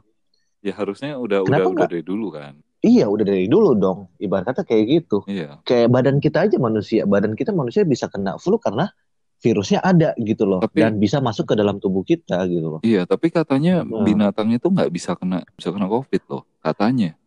[0.62, 2.54] Ya harusnya udah udah udah dari dulu kan.
[2.86, 4.14] iya udah dari dulu dong.
[4.22, 5.26] Ibarat kata kayak gitu.
[5.26, 5.58] Iya.
[5.66, 7.02] Kayak badan kita aja manusia.
[7.10, 8.94] Badan kita manusia bisa kena flu karena
[9.42, 10.62] virusnya ada gitu loh.
[10.62, 12.82] Tapi- Dan bisa masuk ke dalam tubuh kita gitu loh.
[12.82, 14.06] Iya, tapi katanya Hmm.
[14.06, 17.18] binatang itu nggak bisa kena bisa kena covid loh, katanya.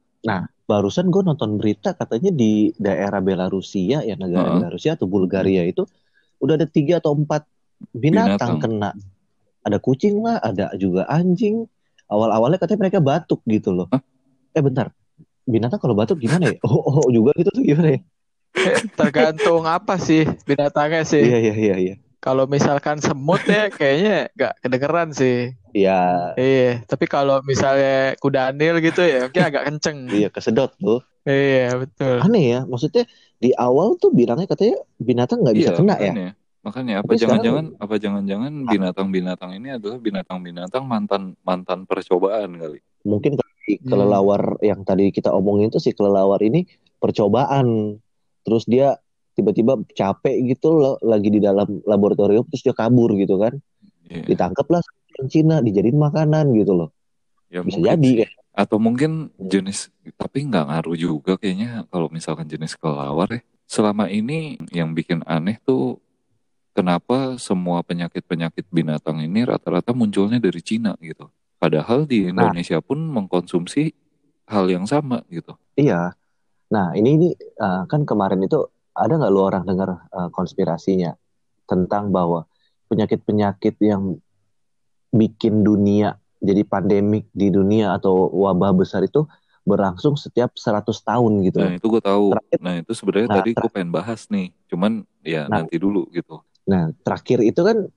[0.65, 4.59] Barusan gue nonton berita katanya di daerah Belarusia ya negara Heeh.
[4.65, 5.85] Belarusia atau Bulgaria itu
[6.41, 7.45] udah ada tiga atau empat
[7.93, 8.57] binatang, Binatang.
[8.65, 8.91] kena.
[9.61, 11.69] Ada kucing lah, ada juga anjing.
[12.09, 13.93] Awal-awalnya katanya mereka batuk gitu loh.
[13.93, 14.01] Hah?
[14.53, 14.89] Eh bentar,
[15.45, 16.57] binatang kalau batuk gimana ya?
[16.65, 18.01] Oh, oh juga gitu tuh gimana ya?
[18.97, 21.21] Tergantung apa sih binatangnya sih.
[21.21, 21.95] Iya iya iya iya.
[22.25, 25.53] Kalau misalkan semut ya kayaknya nggak kedengeran sih.
[25.77, 30.09] Iya Iya, tapi kalau misalnya kudanil gitu ya mungkin agak kenceng.
[30.09, 31.05] iya kesedot tuh.
[31.25, 32.21] Iya, betul.
[32.21, 33.05] Aneh ya, maksudnya
[33.37, 35.97] di awal tuh bilangnya katanya binatang nggak bisa Iya, kena ya.
[36.01, 36.29] makanya.
[36.65, 42.81] Makanya apa sekarang- jangan-jangan apa jangan-jangan binatang-binatang ini adalah binatang-binatang mantan mantan percobaan kali.
[43.05, 43.85] Mungkin kalau si Hmm.
[43.85, 46.65] kelelawar yang tadi kita omongin tuh si kelelawar ini
[46.97, 48.01] percobaan.
[48.45, 48.97] Terus dia
[49.35, 53.55] tiba-tiba capek gitu loh, lagi di dalam laboratorium terus dia kabur gitu kan.
[54.07, 54.25] Iya.
[54.31, 54.83] Ditangkap lah
[55.15, 56.91] orang Cina, dijadiin makanan gitu loh.
[57.51, 58.33] Ya, Bisa mungkin jadi kayak.
[58.55, 63.43] Atau mungkin jenis tapi nggak ngaruh juga kayaknya kalau misalkan jenis kelelawar ya.
[63.67, 65.99] Selama ini yang bikin aneh tuh
[66.75, 71.31] kenapa semua penyakit-penyakit binatang ini rata-rata munculnya dari Cina gitu.
[71.59, 72.51] Padahal di Nah.
[72.51, 73.95] Indonesia pun mengkonsumsi
[74.47, 75.57] hal yang sama gitu.
[75.75, 76.13] Iya.
[76.69, 77.29] Nah, ini ini
[77.63, 81.19] uh, kan kemarin itu ada nggak lu orang dengar uh, konspirasinya
[81.65, 82.47] tentang bahwa
[82.87, 84.17] penyakit-penyakit yang
[85.11, 89.25] bikin dunia jadi pandemik di dunia atau wabah besar itu
[89.65, 91.57] berlangsung setiap 100 tahun gitu.
[91.57, 92.37] Nah itu gue tahu.
[92.37, 94.53] Terakhir- Nah itu sebenarnya Nah, tadi gue pengen bahas nih.
[94.69, 94.93] Cuman
[95.25, 95.65] ya Nah.
[95.65, 96.45] nanti dulu gitu.
[96.65, 97.89] Nah, terakhir itu kan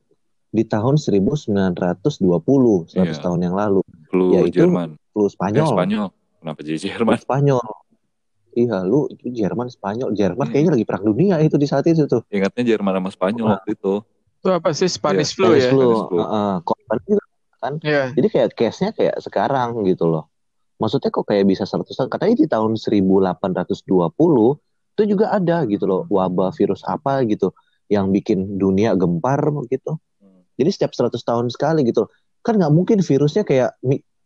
[0.49, 3.21] di tahun 1920, 100 Iya.
[3.21, 4.95] tahun yang lalu, Flu Jerman.
[5.11, 5.67] flu Eh, Spanyol.
[5.67, 6.07] Spanyol.
[6.39, 7.17] Kenapa jadi Flu Jerman?
[7.19, 7.67] Spanyol.
[8.57, 10.17] Iya, lu itu Jerman, Spanyol.
[10.17, 10.51] Jerman Iya.
[10.57, 12.25] kayaknya lagi perang dunia itu di saat itu tuh.
[12.33, 13.53] Ingatnya Jerman sama Spanyol Nah.
[13.61, 13.93] waktu itu.
[14.41, 15.69] Itu apa sih Spanish Iya, flu Spanish ya?
[15.69, 15.81] flu.
[15.85, 16.17] Spanish flu.
[16.25, 17.23] Heeh, korban juga.
[17.83, 18.03] Iya.
[18.17, 20.25] Jadi kayak case-nya kayak sekarang gitu loh.
[20.77, 22.09] Maksudnya kok kayak bisa 100 tahun?
[22.09, 24.57] Katanya di tahun 1820
[24.97, 27.53] itu juga ada gitu loh wabah virus apa gitu
[27.89, 29.97] yang bikin dunia gempar gitu.
[30.17, 30.41] Hmm.
[30.57, 32.05] Jadi setiap 100 tahun sekali gitu.
[32.05, 32.11] loh.
[32.41, 33.77] Kan nggak mungkin virusnya kayak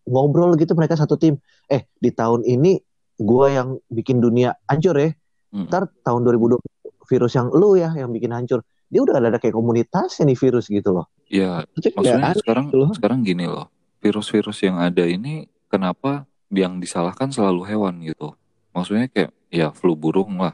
[0.06, 1.40] ngobrol gitu mereka satu tim.
[1.68, 2.80] Eh di tahun ini
[3.22, 5.14] gua yang bikin dunia hancur ya.
[5.52, 5.68] Hmm.
[5.68, 6.58] Ntar tahun 2020
[7.06, 8.62] virus yang lu ya yang bikin hancur.
[8.88, 11.08] Dia udah ada kayak komunitasnya nih virus gitu loh.
[11.28, 12.90] Ya, Maksudnya maksudnya sekarang gitu loh.
[12.92, 13.68] sekarang gini loh.
[14.00, 18.36] Virus-virus yang ada ini kenapa yang disalahkan selalu hewan gitu.
[18.72, 20.52] Maksudnya kayak ya flu burung lah.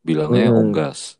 [0.00, 0.58] Bilangnya Hmm.
[0.58, 1.18] unggas.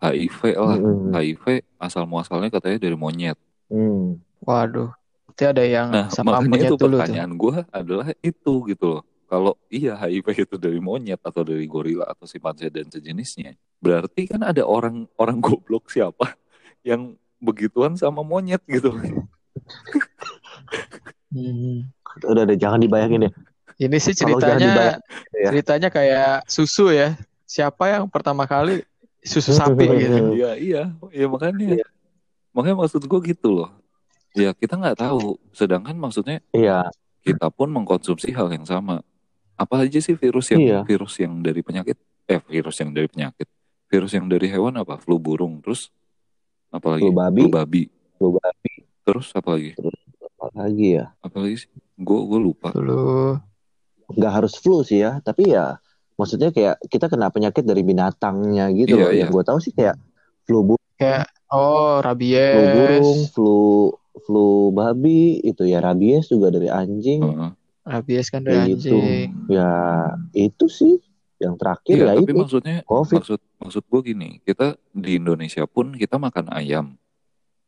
[0.00, 0.76] HIV lah.
[0.76, 1.12] Mm-mm.
[1.12, 1.44] HIV
[1.76, 3.36] asal muasalnya katanya dari monyet.
[3.68, 4.20] Hmm.
[4.40, 4.92] Waduh.
[5.26, 7.00] Berarti ada yang Nah, sama makanya monyet itu dulu tuh.
[7.00, 9.02] pertanyaan gue adalah itu gitu loh.
[9.24, 14.44] Kalau iya HIV itu dari monyet atau dari gorila atau simpanse dan sejenisnya, berarti kan
[14.44, 16.36] ada orang orang goblok siapa
[16.84, 18.92] yang begituan sama monyet gitu.
[21.34, 21.90] Hmm.
[22.22, 23.32] Udah, udah jangan dibayangin ya.
[23.74, 25.02] Ini sih ceritanya
[25.34, 25.50] ya.
[25.50, 27.18] ceritanya kayak susu ya.
[27.42, 28.86] Siapa yang pertama kali
[29.24, 30.36] susu sapi gitu.
[30.38, 31.82] Iya iya, ya makanya,
[32.54, 33.70] makanya maksud gue gitu loh.
[34.36, 35.40] Ya kita nggak tahu.
[35.50, 36.86] Sedangkan maksudnya Iya,
[37.26, 39.02] kita pun mengkonsumsi hal yang sama.
[39.54, 40.80] Apa aja sih virus yang Iya.
[40.82, 41.96] virus yang dari penyakit?
[42.24, 43.46] Eh virus yang dari penyakit.
[43.86, 44.98] Virus yang dari hewan apa?
[44.98, 45.60] Flu burung.
[45.60, 45.88] Terus
[46.68, 47.02] apa lagi?
[47.02, 47.40] Flu babi.
[47.40, 47.82] Flu babi.
[48.18, 48.72] Flu babi.
[49.04, 49.70] Terus apa lagi?
[50.34, 51.06] apa lagi ya?
[51.20, 51.70] Apa lagi sih?
[51.94, 52.68] Gue gue lupa.
[52.68, 53.38] Dulu.
[54.12, 55.80] Nggak harus flu sih ya, tapi ya
[56.14, 59.10] maksudnya kayak kita kena penyakit dari binatangnya gitu Iya, loh.
[59.10, 59.20] iya.
[59.24, 59.96] Yang gue tahu sih kayak
[60.44, 62.74] flu burung, Kayak oh flu rabies.
[62.76, 63.56] burung, flu
[64.20, 67.24] flu babi itu ya rabies juga dari anjing.
[67.24, 67.50] Heeh.
[67.84, 68.96] Rabies kan dari gitu.
[68.96, 69.28] anjing.
[69.46, 69.70] Ya
[70.32, 70.98] itu sih
[71.36, 73.16] yang terakhir Iya, ya tapi itu maksudnya COVID.
[73.20, 76.96] maksud maksud gue gini, kita di Indonesia pun kita makan ayam.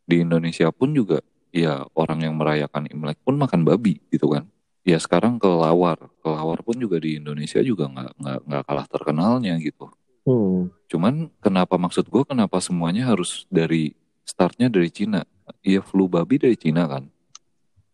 [0.02, 4.44] Di Indonesia pun juga ya orang yang merayakan Imlek pun makan babi gitu kan.
[4.82, 9.90] ya sekarang kelawar kelawar pun juga di Indonesia juga nggak nggak nggak kalah terkenalnya gitu
[10.22, 10.70] Hmm.
[10.86, 15.22] cuman kenapa maksud gue kenapa semuanya harus dari startnya dari Cina
[15.58, 17.06] iya flu babi dari Cina kan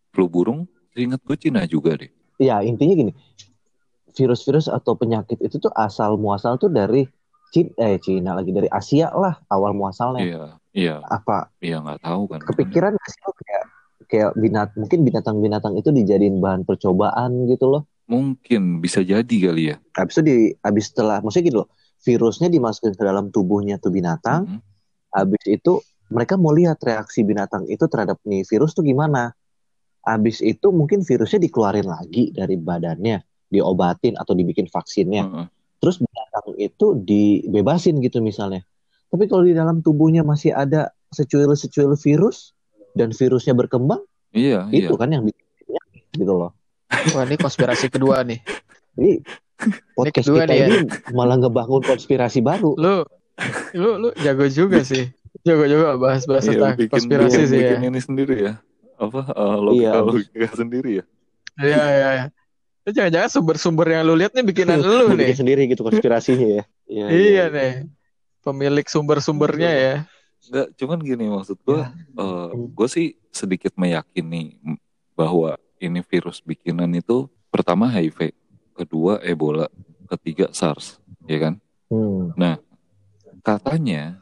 [0.09, 3.13] flu burung ingat gue Cina juga deh Ya intinya gini,
[4.13, 7.05] virus-virus atau penyakit itu tuh asal muasal tuh dari
[7.49, 10.21] Cina, eh Cina lagi dari Asia lah awal muasalnya.
[10.23, 13.63] iya iya Apa iya nggak tahu kan kepikiran nggak sih kayak
[14.03, 17.83] kayak binat mungkin binatang-binatang itu dijadiin bahan percobaan gitu loh.
[18.03, 21.69] mungkin bisa jadi kali ya Habis itu di habis setelah maksudnya gitu loh,
[22.03, 24.59] virusnya dimasukin ke dalam tubuhnya tuh binatang, Mhm.
[25.13, 25.79] habis itu
[26.09, 29.31] mereka mau lihat reaksi binatang itu terhadap nih virus tuh gimana.
[30.03, 35.23] Habis itu mungkin virusnya dikeluarin lagi dari badannya, diobatin atau dibikin vaksinnya.
[35.23, 35.47] Heeh.
[35.79, 38.67] Terus binatang itu dibebasin gitu misalnya.
[39.07, 42.51] Tapi kalau di dalam tubuhnya masih ada secuil-secuil virus
[42.99, 44.03] dan virusnya berkembang,
[44.35, 45.43] iya iya itu kan yang bikin
[46.19, 46.51] gitu loh.
[47.15, 48.43] Wah ini konspirasi kedua nih.
[48.97, 49.11] Jadi
[49.95, 50.67] podcast kedua kita nih ya.
[50.67, 50.77] ini
[51.15, 52.75] malah ngebangun konspirasi baru.
[52.75, 53.05] Lu
[53.77, 55.13] lu lu jago juga sih.
[55.43, 57.69] Jago juga bahas-bahas Iya, tentang bikin, konspirasi bikin, sih ya.
[57.75, 58.53] bikin ini sendiri ya
[59.03, 60.01] apa eh, logika Iya.
[60.01, 61.05] logika sendiri ya
[61.53, 62.25] Iya iya iya.
[62.81, 65.37] Itu jangan-jangan sumber-sumber yang lu lihat nih bikinan lu Bikin nih.
[65.37, 66.63] sendiri gitu konspirasinya ya.
[66.83, 67.71] Iya, Iya nih.
[68.41, 69.95] Pemilik sumber-sumbernya ya.
[70.43, 71.79] Enggak, cuman gini maksud gue,
[72.67, 74.59] gue sih sedikit meyakini
[75.15, 78.35] bahwa ini virus bikinan itu pertama HIV,
[78.75, 79.71] kedua Ebola,
[80.11, 81.53] ketiga SARS, ya kan?
[81.87, 82.35] Hmm.
[83.39, 84.19] Katanya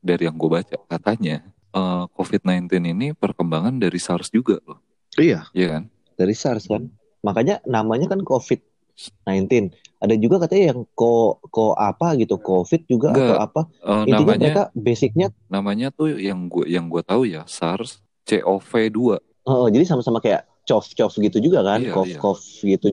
[0.00, 4.78] dari yang gue baca, katanya eh, COVID-19 ini perkembangan dari SARS juga loh,
[5.14, 5.82] Iya, ya kan?
[6.14, 6.86] dari SARS kan.
[7.20, 9.72] Makanya namanya kan COVID-19.
[10.00, 13.28] Ada juga katanya yang ko ko apa gitu, COVID juga Enggak.
[13.28, 13.60] atau apa.
[13.84, 19.20] Eh, Intinya namanya mereka basicnya namanya tuh yang gue yang gue tahu ya SARS CoV-2.
[19.44, 22.88] oh, jadi sama-sama kayak cof-cof gitu juga kan, Iya, cof-cof gitu.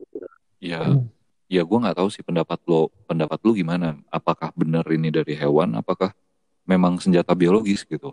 [0.57, 0.81] Ya,
[1.45, 3.95] ya gue nggak tahu sih pendapat lo, pendapat lu gimana?
[4.09, 5.77] Apakah benar ini dari hewan?
[5.77, 6.11] Apakah
[6.65, 8.11] memang senjata biologis gitu?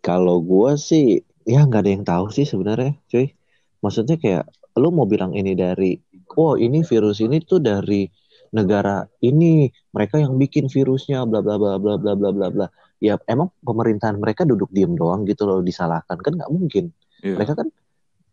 [0.00, 3.32] Kalau gua sih ya nggak ada yang tahu sih sebenarnya, cuy.
[3.80, 4.44] Maksudnya kayak
[4.76, 5.96] lu mau bilang ini dari,
[6.36, 8.08] oh ini virus ini tuh dari
[8.50, 12.66] negara ini, mereka yang bikin virusnya, bla bla bla bla bla bla bla bla.
[13.00, 16.92] Ya emang pemerintahan mereka duduk diem doang gitu loh disalahkan kan nggak mungkin.
[17.24, 17.40] Iya.
[17.40, 17.68] Mereka kan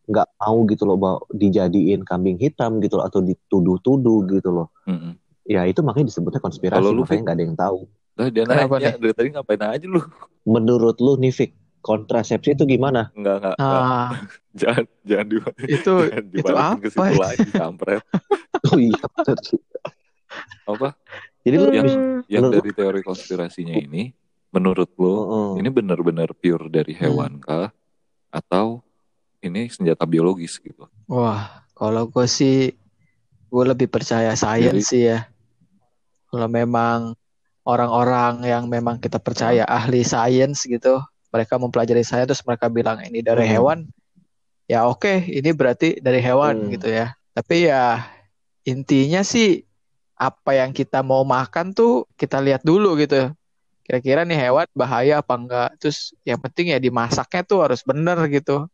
[0.08, 4.68] nggak mau gitu loh bahwa dijadiin kambing hitam gitu loh atau dituduh-tuduh gitu loh.
[4.88, 5.20] Mm-mm.
[5.48, 7.80] Ya itu makanya disebutnya konspirasi, Kalau lu, makanya nggak ada yang tahu.
[8.18, 10.02] Lah dia Kenapa nanya dari tadi ngapain aja lu?
[10.44, 13.14] Menurut lu nih Fik, kontrasepsi itu gimana?
[13.14, 13.56] Enggak enggak.
[13.56, 13.82] enggak.
[13.86, 14.10] Ah,
[14.60, 16.90] Jangan jangan di itu jangan itu dibalikin ke apa?
[16.90, 18.04] situ lagi kampret.
[18.68, 18.98] Oh iya.
[20.66, 20.98] Apa?
[21.46, 21.88] Jadi lu Yang
[22.28, 24.12] yang Menurut- dari teori konspirasinya ini
[24.50, 25.52] menurut lo Heeh.
[25.62, 27.70] ini benar-benar pure dari hewan kah
[28.28, 28.82] atau
[29.40, 30.90] ini senjata biologis gitu?
[31.06, 32.74] Wah, kalau gue sih
[33.48, 35.30] gue lebih percaya sains sih ya.
[36.28, 37.14] Kalau memang
[37.68, 41.04] orang-orang yang memang kita percaya ahli sains gitu,
[41.36, 43.54] mereka mempelajari sains terus mereka bilang ini dari Hmm.
[43.54, 43.80] hewan,
[44.72, 46.72] ya oke, ini berarti dari hewan Hmm.
[46.80, 47.12] gitu ya.
[47.36, 48.08] Tapi ya
[48.64, 49.68] intinya sih
[50.18, 53.36] apa yang kita mau makan tuh kita lihat dulu gitu.
[53.84, 55.70] Kira-kira nih hewan bahaya apa enggak?
[55.80, 58.68] Terus yang penting ya dimasaknya tuh harus bener gitu.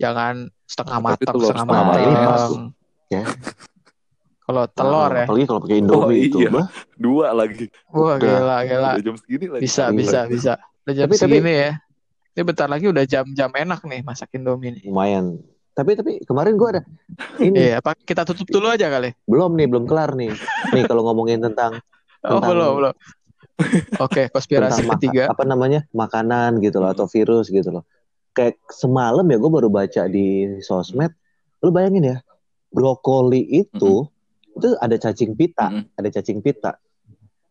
[0.00, 2.28] Jangan setengah matang, setengah setengah matang matang.
[2.28, 2.60] masuk,
[3.08, 3.22] ya.
[4.48, 5.24] Kalau telur Nah, ya.
[5.28, 6.48] Apalagi kalau pakai Indomie Oh, itu, iya.
[6.48, 6.66] bah.
[6.96, 7.68] Dua lagi.
[7.92, 8.16] Wah, Udah.
[8.18, 8.90] gila, gila.
[8.96, 9.60] Udah jam segini lagi.
[9.60, 9.92] Bisa, Iya.
[9.92, 10.52] bisa, bisa.
[10.82, 11.70] Udah jam Tapi- tapi- segini ya.
[12.32, 14.82] Ini bentar lagi udah jam-jam enak nih masak Indomie nih.
[14.86, 15.36] lumayan.
[15.70, 16.82] Tapi tapi kemarin gua ada
[17.38, 19.14] ini Iya, apa kita tutup dulu aja kali?
[19.24, 20.32] belum nih, belum kelar nih.
[20.72, 21.78] Nih kalau ngomongin tentang
[22.18, 22.94] Oh, Tentang- belum, belum.
[24.00, 25.22] Oke, konspirasi tentang maka- ketiga.
[25.28, 27.86] apa namanya makanan gitu loh atau virus gitu loh.
[28.32, 30.26] Kayak semalam ya gue baru baca di
[30.60, 31.14] sosmed.
[31.58, 32.16] Lu bayangin ya,
[32.68, 34.06] brokoli itu
[34.58, 35.94] itu ada cacing pita, Mm-mm.
[35.94, 36.76] ada cacing pita.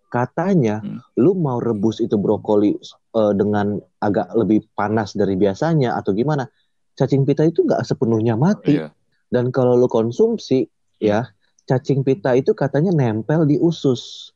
[0.08, 1.00] Katanya Mm.
[1.20, 2.76] lu mau rebus itu brokoli
[3.16, 6.48] eh, dengan agak lebih panas dari biasanya atau gimana?
[6.96, 8.80] Cacing pita itu nggak sepenuhnya mati.
[8.80, 8.92] Iya.
[9.28, 10.64] Dan kalau lu konsumsi,
[11.04, 11.28] ya,
[11.68, 14.32] cacing pita itu katanya nempel di usus.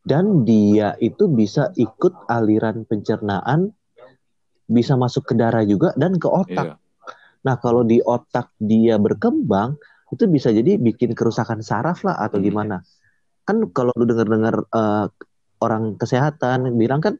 [0.00, 3.74] Dan dia itu bisa ikut aliran pencernaan,
[4.64, 6.66] bisa masuk ke darah juga dan ke otak.
[6.72, 6.74] Iya.
[7.44, 9.76] Nah, kalau di otak dia berkembang,
[10.10, 12.46] itu bisa jadi bikin kerusakan saraf lah atau Hmm.
[12.46, 12.76] gimana.
[13.46, 15.06] Kan kalau lu dengar-dengar eh,
[15.60, 17.14] orang kesehatan bilang kan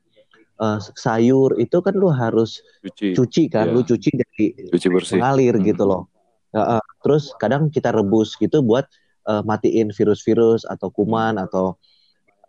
[0.61, 3.75] eh, sayur itu kan lu harus Cuci, cuci kan, Iya.
[3.75, 5.17] lu cuci dari cuci bersih.
[5.17, 5.65] mengalir Hmm.
[5.65, 6.03] gitu loh.
[6.51, 8.85] Ya, eh, terus kadang kita rebus gitu buat
[9.25, 11.77] eh, matiin virus-virus atau kuman atau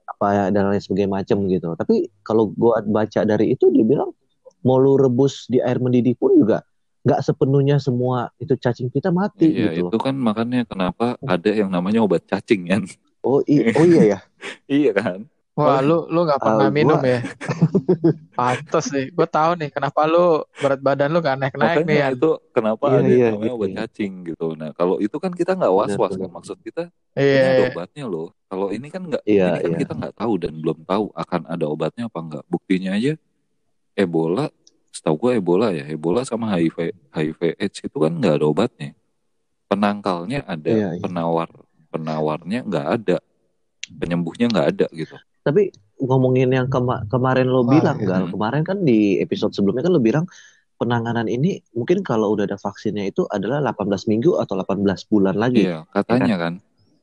[0.08, 1.72] apa ya dan lain sebagainya macam gitu.
[1.74, 4.12] Tapi kalau gua baca dari itu dia bilang
[4.62, 6.62] mau lu rebus di air mendidih pun juga
[7.02, 11.68] nggak sepenuhnya semua itu cacing kita mati Iya, gitu itu kan makanya kenapa ada yang
[11.68, 12.86] namanya obat cacing kan.
[13.22, 14.20] Oh, i- oh iya ya.
[14.72, 15.26] iya kan?
[15.52, 17.20] Wah, lu lu nggak pernah Ah, minum gua- ya?
[18.38, 19.12] Pantes nih.
[19.12, 22.16] Gue tahu nih kenapa lu berat badan lu gak naik-naik nih Makanya ya.
[22.16, 23.78] itu kenapa Iya, ada iya, namanya iya, obat iya.
[23.84, 24.48] cacing gitu.
[24.56, 26.84] Nah, kalau itu kan kita nggak was-was Benar, kan maksud kita
[27.14, 27.34] Iya.
[27.36, 27.70] ini ada iya.
[27.70, 28.28] obatnya loh.
[28.46, 29.80] Kalau ini kan nggak, Iya, ini kan iya.
[29.80, 32.44] kita nggak tahu dan belum tahu akan ada obatnya apa nggak.
[32.48, 33.14] Buktinya aja
[33.92, 34.48] Ebola,
[35.02, 38.94] setahu gue Ebola ya, Ebola sama HIV HIV AIDS itu kan nggak ada obatnya.
[39.66, 41.02] Penangkalnya ada, Iya, iya.
[41.02, 41.50] penawar
[41.90, 43.18] penawarnya nggak ada,
[43.90, 45.18] penyembuhnya nggak ada gitu.
[45.42, 48.08] Tapi ngomongin yang kema- kemarin lo Wah, bilang, iya.
[48.08, 48.34] Gal, Hmm.
[48.38, 50.30] kemarin kan di episode sebelumnya kan lo bilang
[50.78, 55.66] penanganan ini mungkin kalau udah ada vaksinnya itu adalah 18 minggu atau 18 bulan lagi.
[55.66, 56.54] Iya, katanya kan.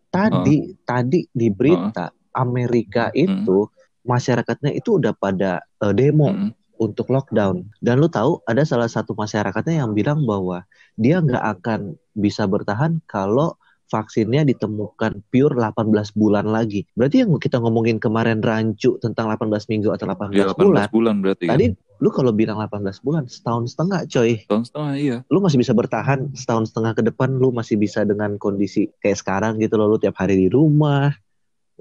[0.09, 3.43] Tadi tadi di berita Amerika Hmm.
[3.43, 3.59] itu
[4.03, 6.51] masyarakatnya itu udah pada eh, demo Mm-mm.
[6.79, 7.67] Untuk lockdown.
[7.79, 10.63] Dan lu tahu ada salah satu masyarakatnya yang bilang bahwa
[10.95, 11.81] dia nggak akan
[12.15, 13.55] bisa bertahan kalau
[13.89, 16.85] vaksinnya ditemukan pure 18 bulan lagi.
[16.93, 20.87] Berarti yang kita ngomongin kemarin rancu tentang 18 minggu atau 18 Iya, 18 bulan.
[20.93, 21.45] bulan berarti.
[21.49, 21.57] kan?
[21.57, 21.67] Tadi
[21.99, 24.45] lu kalau bilang 18 bulan, setahun setengah coy.
[24.45, 25.17] tahun setengah iya.
[25.33, 29.57] Lu masih bisa bertahan setahun setengah ke depan, lu masih bisa dengan kondisi kayak sekarang
[29.57, 31.09] gitu loh, lu tiap hari di rumah.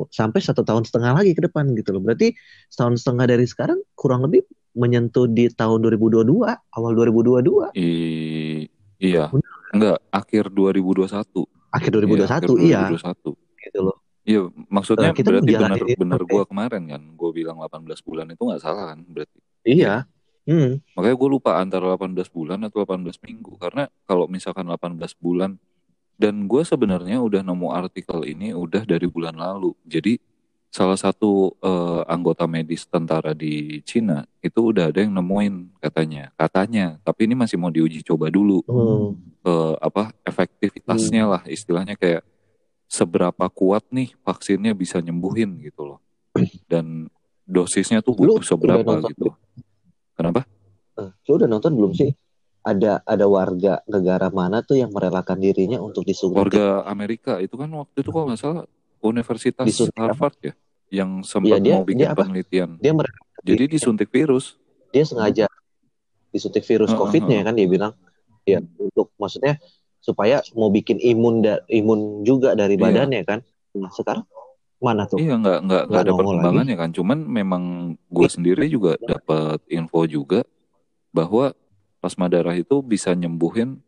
[0.07, 1.99] Sampai satu tahun setengah lagi ke depan gitu loh.
[1.99, 2.31] Berarti
[2.71, 8.69] setahun setengah dari sekarang kurang lebih menyentuh di tahun 2022, awal 2022, I,
[9.01, 9.33] iya.
[9.33, 9.55] Benar.
[9.73, 11.49] Enggak, akhir 2021.
[11.67, 13.35] akhir Iya, 2021, akhir iya, 2021.
[13.67, 13.97] gitu loh.
[14.27, 18.41] Iya, maksudnya Nah, kita berarti benar benar gua kemarin kan, gue bilang 18 bulan itu
[18.43, 19.39] nggak salah kan berarti.
[19.63, 20.03] Iya.
[20.47, 20.79] Hmm.
[20.95, 25.59] Makanya gue lupa antara 18 bulan atau 18 minggu karena kalau misalkan 18 bulan
[26.15, 29.75] dan gue sebenarnya udah nemu artikel ini udah dari bulan lalu.
[29.83, 30.19] Jadi
[30.77, 37.01] salah satu eh, anggota medis tentara di Cina itu udah ada yang nemuin katanya, katanya.
[37.01, 39.17] Tapi ini masih mau diuji coba dulu Hmm.
[39.41, 42.21] eh, apa efektivitasnya lah istilahnya kayak
[42.85, 45.99] seberapa kuat nih vaksinnya bisa nyembuhin gitu loh.
[46.69, 47.09] Dan
[47.41, 49.33] dosisnya tuh Lu butuh seberapa nonton gitu.
[50.13, 50.45] Kenapa?
[51.01, 52.13] Eh, Lu udah nonton belum sih?
[52.61, 56.37] Ada ada warga negara mana tuh yang merelakan dirinya untuk disuntik?
[56.37, 58.67] warga Amerika itu kan waktu itu kalau nggak salah
[58.99, 60.11] Universitas Disuntik apa?
[60.11, 60.53] Harvard ya
[60.89, 62.21] yang sempat Iya, dia- mau bikin dia apa?
[62.23, 62.69] penelitian.
[62.78, 62.93] Dia
[63.45, 64.56] Jadi disuntik virus.
[64.88, 65.45] dia sengaja
[66.30, 67.91] disuntik virus Heeh, COVID-nya kan dia bilang
[68.43, 69.60] ya untuk maksudnya
[70.00, 72.84] supaya mau bikin imun da, imun juga dari Iya.
[72.86, 73.39] badannya kan.
[73.73, 74.23] Nah, sekarang
[74.78, 75.17] mana tuh?
[75.17, 76.89] Iya nggak nggak nggak ada perkembangannya kan.
[76.91, 77.63] Cuman memang
[78.06, 80.47] gue sendiri juga dapat info juga
[81.10, 81.52] bahwa
[81.97, 83.80] plasma darah itu bisa nyembuhin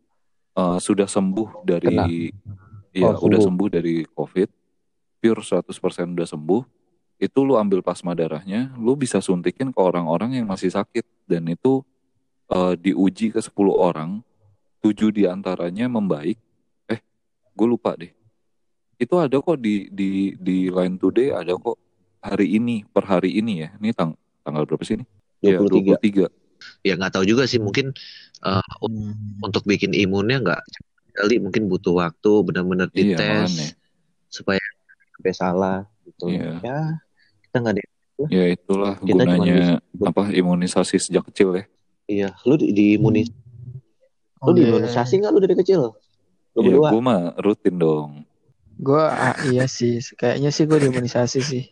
[0.52, 2.04] eh, sudah sembuh dari Kena.
[2.92, 3.44] ya Oh, udah sembuh.
[3.46, 4.48] sembuh dari COVID
[5.18, 6.62] pure 100% udah sembuh
[7.20, 11.04] itu lu ambil plasma darahnya lu bisa suntikin ke orang-orang yang masih sakit.
[11.28, 11.84] Dan itu
[12.48, 14.24] eh, diuji ke 10 orang
[14.80, 16.40] tujuh di antaranya membaik.
[16.88, 17.00] Eh
[17.52, 18.08] gue lupa deh.
[18.96, 21.76] Itu ada kok di di di Line Today ada kok
[22.24, 23.76] hari ini per hari ini ya.
[23.76, 25.06] Ini tang tanggal berapa sih ini?
[25.44, 26.00] 23.
[26.24, 27.60] ya 23 Ya nggak tahu juga sih.
[27.60, 27.92] Mungkin
[28.44, 28.64] uh,
[29.44, 30.60] untuk bikin imunnya nggak
[31.20, 33.68] kali mungkin butuh waktu benar-benar Iya, dites makanya.
[34.32, 34.62] supaya
[35.16, 35.78] sampai salah
[36.08, 36.32] gitu.
[36.32, 36.52] Iya.
[36.64, 36.80] Ya
[37.50, 37.82] kita nggak ada.
[38.30, 41.64] ya itulah Kita gunanya bisa- apa imunisasi sejak kecil ya
[42.06, 43.30] Iya, lu di, di imunis,
[44.40, 45.94] lu di imunisasi nggak lu dari kecil?
[46.54, 46.88] Lu Iya, berdua?
[46.90, 48.10] gue mah rutin dong
[48.76, 51.64] Gue ah, iya sih, kayaknya sih gue diimunisasi sih.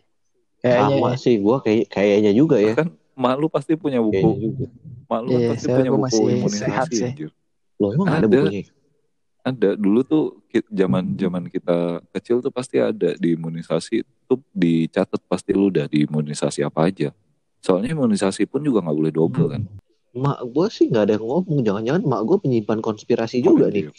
[0.59, 1.17] Kayaknya Sama ya.
[1.17, 2.75] sih, gua kayak kayaknya juga ya.
[2.75, 4.67] kan mak lu pasti punya buku juga.
[5.07, 7.03] mak lu kan Iya, pasti punya buku masih imunisasi sehat sih.
[7.07, 7.31] anjir.
[7.79, 8.27] Loh emang ada Ada.
[8.29, 8.61] bukunya?
[9.39, 10.25] Ada dulu tuh
[10.69, 16.03] zaman zaman kita kecil tuh pasti ada di imunisasi tuh dicatat pasti lu udah di
[16.03, 17.09] imunisasi apa aja
[17.59, 19.63] soalnya imunisasi pun juga nggak boleh double kan
[20.09, 21.61] Mak gue sih nggak ada yang ngomong.
[21.61, 23.91] Jangan-jangan mak gue penyimpan konspirasi juga Oh, nih iya.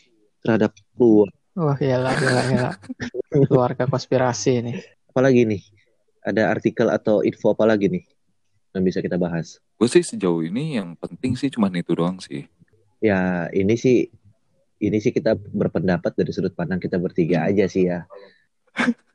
[0.42, 1.22] terhadap lu.
[1.54, 2.74] Wah, iyalah, iyalah, iyalah.
[3.46, 4.74] Keluarga konspirasi nih.
[5.06, 5.62] Apalagi nih?
[6.26, 8.02] Ada artikel atau info apa lagi nih
[8.74, 9.62] yang bisa kita bahas?
[9.78, 12.44] gue sih sejauh ini yang penting sih cuma itu doang sih
[12.98, 14.10] Ya ini sih
[14.80, 18.08] ini sih kita berpendapat dari sudut pandang kita bertiga aja sih ya.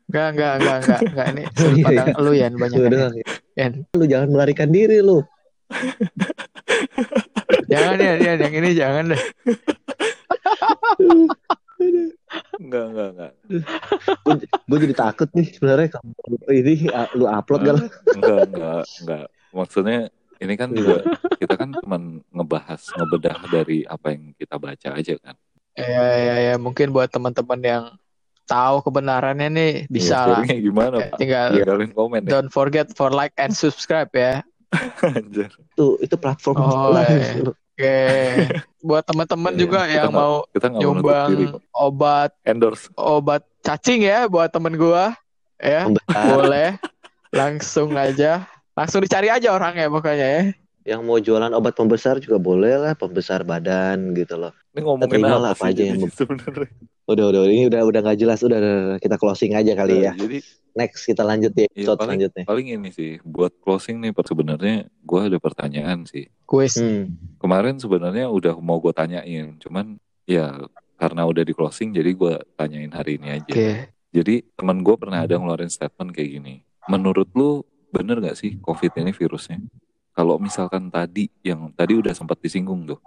[0.06, 1.26] Enggak, enggak, enggak, enggak, enggak.
[1.26, 3.12] Ini sudut Iya, pandang lu Yan, banyak Yan.
[3.58, 3.72] Yan.
[3.98, 5.18] Lu jangan melarikan diri lu.
[7.66, 9.22] Jangan ya, Yan, yang ini jangan deh.
[12.56, 13.32] enggak enggak enggak
[14.66, 17.76] Gue jadi takut nih sebenarnya kalau ini lu upload gak?
[18.16, 19.98] enggak enggak enggak maksudnya
[20.40, 21.04] ini kan juga
[21.40, 21.96] kita kan cuma
[22.32, 25.36] ngebahas ngebedah dari apa yang kita baca aja kan
[25.76, 27.84] Ya, ya, ya, mungkin buat teman-teman yang
[28.48, 30.40] tahu kebenarannya nih bisa lah.
[30.40, 34.40] Sharingnya gimana pak Tinggal tinggalin komen ya don't forget for like and subscribe ya.
[35.04, 35.50] Anjir.
[35.74, 37.42] Tuh itu platform Oh, iya.
[37.42, 37.98] Oke.
[38.80, 41.46] Buat teman-teman Iya, juga yang mau kita nyumbang diri
[41.76, 45.12] obat endorse obat cacing ya buat temen gua
[45.60, 46.78] ya boleh
[47.34, 50.42] langsung aja langsung dicari aja orangnya pokoknya ya
[50.86, 54.54] yang mau jualan obat pembesar juga boleh lah, pembesar badan gitu loh.
[54.76, 56.68] Ini ngomongin terima apa, apa aja yang- sebenarnya.
[57.06, 58.38] Udah udah ini udah udah nggak jelas.
[58.40, 58.98] Udah, udah, udah.
[58.98, 60.12] kita closing aja kali ya.
[60.14, 60.38] jadi
[60.76, 62.44] Next kita lanjut di Iya, episode paling- selanjutnya.
[62.44, 66.28] paling ini sih buat closing nih per- sebenarnya gue ada pertanyaan sih.
[66.44, 66.76] Kuis.
[66.76, 67.16] Hmm.
[67.36, 70.52] kemarin sebenarnya udah mau gue tanyain cuman ya
[70.94, 73.48] karena udah di closing jadi gue tanyain hari ini aja.
[73.48, 73.88] Oke.
[74.12, 76.54] Jadi teman gue pernah ada ngeluarin statement kayak gini.
[76.86, 79.56] Menurut lu bener gak sih covid ini virusnya?
[80.12, 83.00] Kalau misalkan tadi yang tadi udah sempat disinggung tuh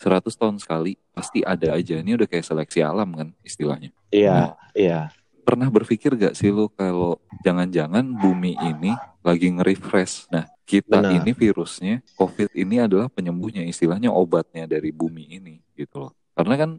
[0.00, 5.08] 100 tahun sekali pasti ada aja ini udah kayak seleksi alam kan istilahnya Iya, iya.
[5.42, 8.92] pernah berpikir gak sih lu kalau jangan-jangan bumi ini
[9.24, 11.20] lagi nge-refresh nah kita Benar.
[11.20, 16.70] ini virusnya covid ini adalah penyembuhnya istilahnya obatnya dari bumi ini gitu loh karena kan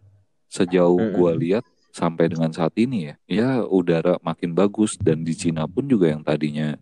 [0.47, 1.15] sejauh Mm-mm.
[1.17, 5.85] gua lihat sampai dengan saat ini ya ya udara makin bagus dan di Cina pun
[5.85, 6.73] juga yang tadinya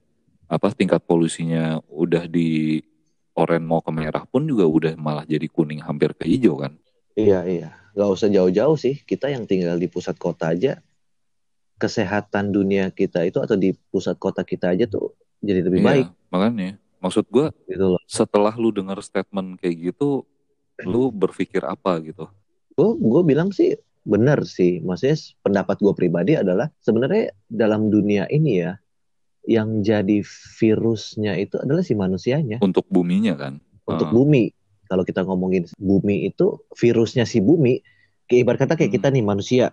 [0.48, 2.80] apa tingkat polusinya udah di
[3.42, 6.78] oren mau ke merah pun juga udah malah jadi kuning hampir ke hijau kan
[7.12, 7.70] Iya, iya.
[7.92, 8.96] Gak usah jauh-jauh sih.
[9.04, 10.80] Kita yang tinggal di pusat kota aja,
[11.76, 16.08] kesehatan dunia kita itu atau di pusat kota kita aja tuh jadi lebih Iya, baik
[16.30, 18.02] makanya maksud gua gitu loh.
[18.06, 20.22] setelah lu dengar statement kayak gitu,
[20.86, 22.30] lu berpikir apa gitu?
[22.78, 23.74] Gue gue bilang sih
[24.06, 24.78] benar sih.
[24.86, 28.78] Maksudnya pendapat gue pribadi adalah sebenarnya dalam dunia ini ya,
[29.44, 30.22] yang jadi
[30.56, 33.58] virusnya itu adalah si manusianya Untuk buminya kan?
[33.84, 34.14] untuk Ah.
[34.14, 34.54] bumi.
[34.86, 37.80] Kalau kita ngomongin bumi itu virusnya si bumi,
[38.26, 38.98] kayak ibarat kata kayak Hmm.
[39.00, 39.66] kita nih manusia,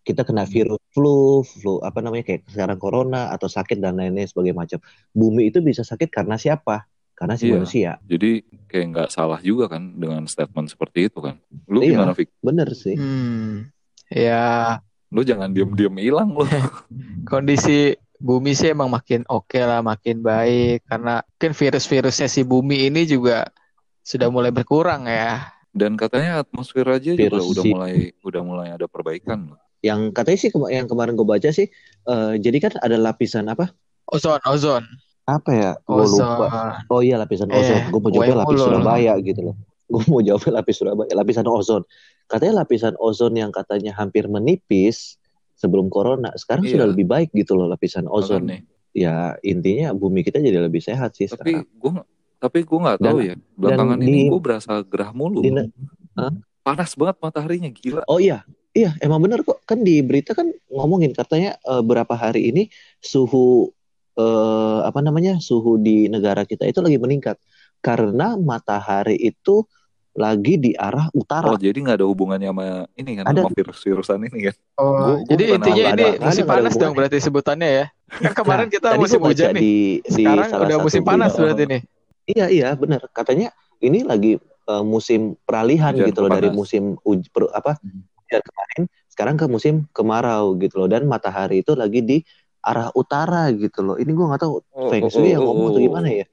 [0.00, 4.52] kita kena virus flu, flu apa namanya kayak sekarang corona atau sakit dan lain-lain sebagai
[4.52, 4.80] macam.
[5.10, 6.84] Bumi itu bisa sakit karena siapa?
[7.12, 7.52] Karena si Iya.
[7.54, 7.90] manusia.
[8.02, 11.36] Jadi kayak nggak salah juga kan dengan statement seperti itu kan?
[11.64, 11.94] Lu Iya.
[11.94, 12.28] gimana Fik?
[12.40, 12.96] Bener sih.
[12.96, 13.68] hmm
[14.10, 16.42] ya Lu jangan diem-diem hilang lu.
[17.24, 17.94] kondisi
[18.24, 23.44] bumi sih emang makin oke lah makin baik karena mungkin virus-virusnya si bumi ini juga
[24.00, 28.68] sudah mulai berkurang ya Dan katanya atmosfer aja juga Virus udah si- mulai udah mulai
[28.70, 29.58] ada perbaikan loh.
[29.82, 31.66] Yang katanya sih kema- yang kemarin gue baca sih,
[32.06, 33.74] eh, jadi kan ada lapisan apa?
[34.06, 34.84] ozon ozon
[35.26, 35.70] Apa ya?
[35.82, 36.78] Gue ozon lupa.
[36.92, 37.80] Oh iya lapisan Eh, ozon.
[37.90, 38.64] Gue mau jawabnya lapis mulu.
[38.70, 39.56] Surabaya gitu loh.
[39.92, 41.10] Gue mau jawabnya lapis Surabaya.
[41.16, 41.82] Lapisan ozon.
[42.30, 45.18] Katanya lapisan ozon yang katanya hampir menipis
[45.64, 46.72] sebelum corona, sekarang Iya.
[46.76, 48.44] sudah lebih baik gitu loh lapisan ozon.
[48.44, 48.68] Makanya.
[48.94, 51.66] Ya intinya bumi kita jadi lebih sehat sih Tapi sekarang.
[51.66, 51.92] gue
[52.38, 53.34] tapi gue nggak tahu ya.
[53.56, 55.40] Belakangan dan ini gue berasa gerah mulu.
[55.40, 55.50] di
[56.14, 56.30] Hah?
[56.60, 58.04] Panas banget mataharinya gila.
[58.06, 58.44] Oh iya,
[58.76, 59.64] iya emang bener kok.
[59.64, 62.68] Kan di berita kan ngomongin katanya eh, berapa hari ini
[63.00, 63.72] suhu
[64.14, 67.40] eh, apa namanya suhu di negara kita itu lagi meningkat
[67.82, 69.66] karena matahari itu
[70.14, 71.50] lagi di arah utara.
[71.50, 73.40] Oh jadi nggak ada hubungannya sama ini kan Ada.
[73.42, 74.54] sama virus-virusan ini kan?
[74.74, 77.68] oh Gua- gua jadi intinya nggak ini ada- ada- musim ada panas dong berarti sebutannya
[77.68, 81.82] ya kan kemarin kita musim hujan nih di, di sekarang udah musim panas berarti nih
[82.24, 83.04] Iya iya benar.
[83.10, 88.00] Katanya ini lagi eh, musim peralihan Hujan gitu loh dari musim uj- per- apa Hmm.
[88.16, 92.16] hujan kemarin sekarang ke musim kemarau gitu loh dan matahari itu lagi di
[92.64, 93.96] arah utara gitu loh.
[94.00, 95.84] Ini gua nggak tahu Oh, Feng oh, Shui yang oh, ngomong atau oh.
[95.84, 96.26] gimana ya.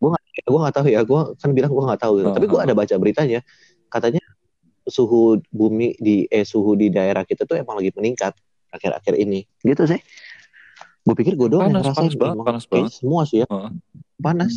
[0.00, 1.00] gue nggak gue nggak tahu ya.
[1.06, 2.12] Gue kan bilang gue nggak tahu.
[2.18, 2.30] Gitu.
[2.34, 3.40] Tapi gue ada baca beritanya.
[3.86, 4.24] Katanya
[4.90, 8.34] suhu bumi di eh suhu di daerah kita tuh emang lagi meningkat
[8.74, 9.46] akhir-akhir ini.
[9.62, 10.00] Gitu sih.
[11.06, 12.90] Gue pikir gue doang yang Panas, ngerasain panas banget, emang panas banget.
[12.92, 13.46] semua sih ya.
[13.48, 13.70] Heeh.
[14.20, 14.54] Panas.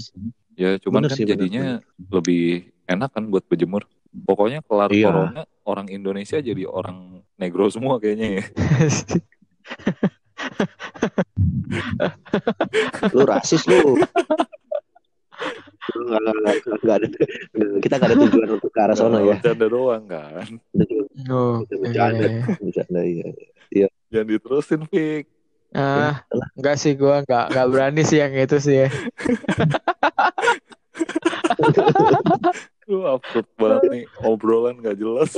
[0.53, 1.65] Ya cuman Bener kan sih, bener, jadinya
[2.11, 2.43] lebih
[2.89, 3.85] enak kan buat berjemur.
[4.13, 5.09] Pokoknya kelar Iya.
[5.09, 8.43] corona orang Indonesia jadi orang negro semua kayaknya ya.
[13.11, 13.97] lu rasis lu.
[15.93, 17.07] Lu nggak nggak- nggak ada
[17.83, 19.35] kita nggak ada tujuan untuk ke arah sana ya.
[19.37, 20.47] Bercanda doang kan.
[21.27, 22.27] oh, bercanda,
[22.57, 23.27] bercanda iya.
[24.07, 25.25] Jangan diterusin Fik.
[25.73, 26.21] ah
[26.53, 28.89] enggak sih gua enggak enggak berani sih yang itu sih ya
[32.85, 35.33] Lu absurd banget nih obrolan gak jelas.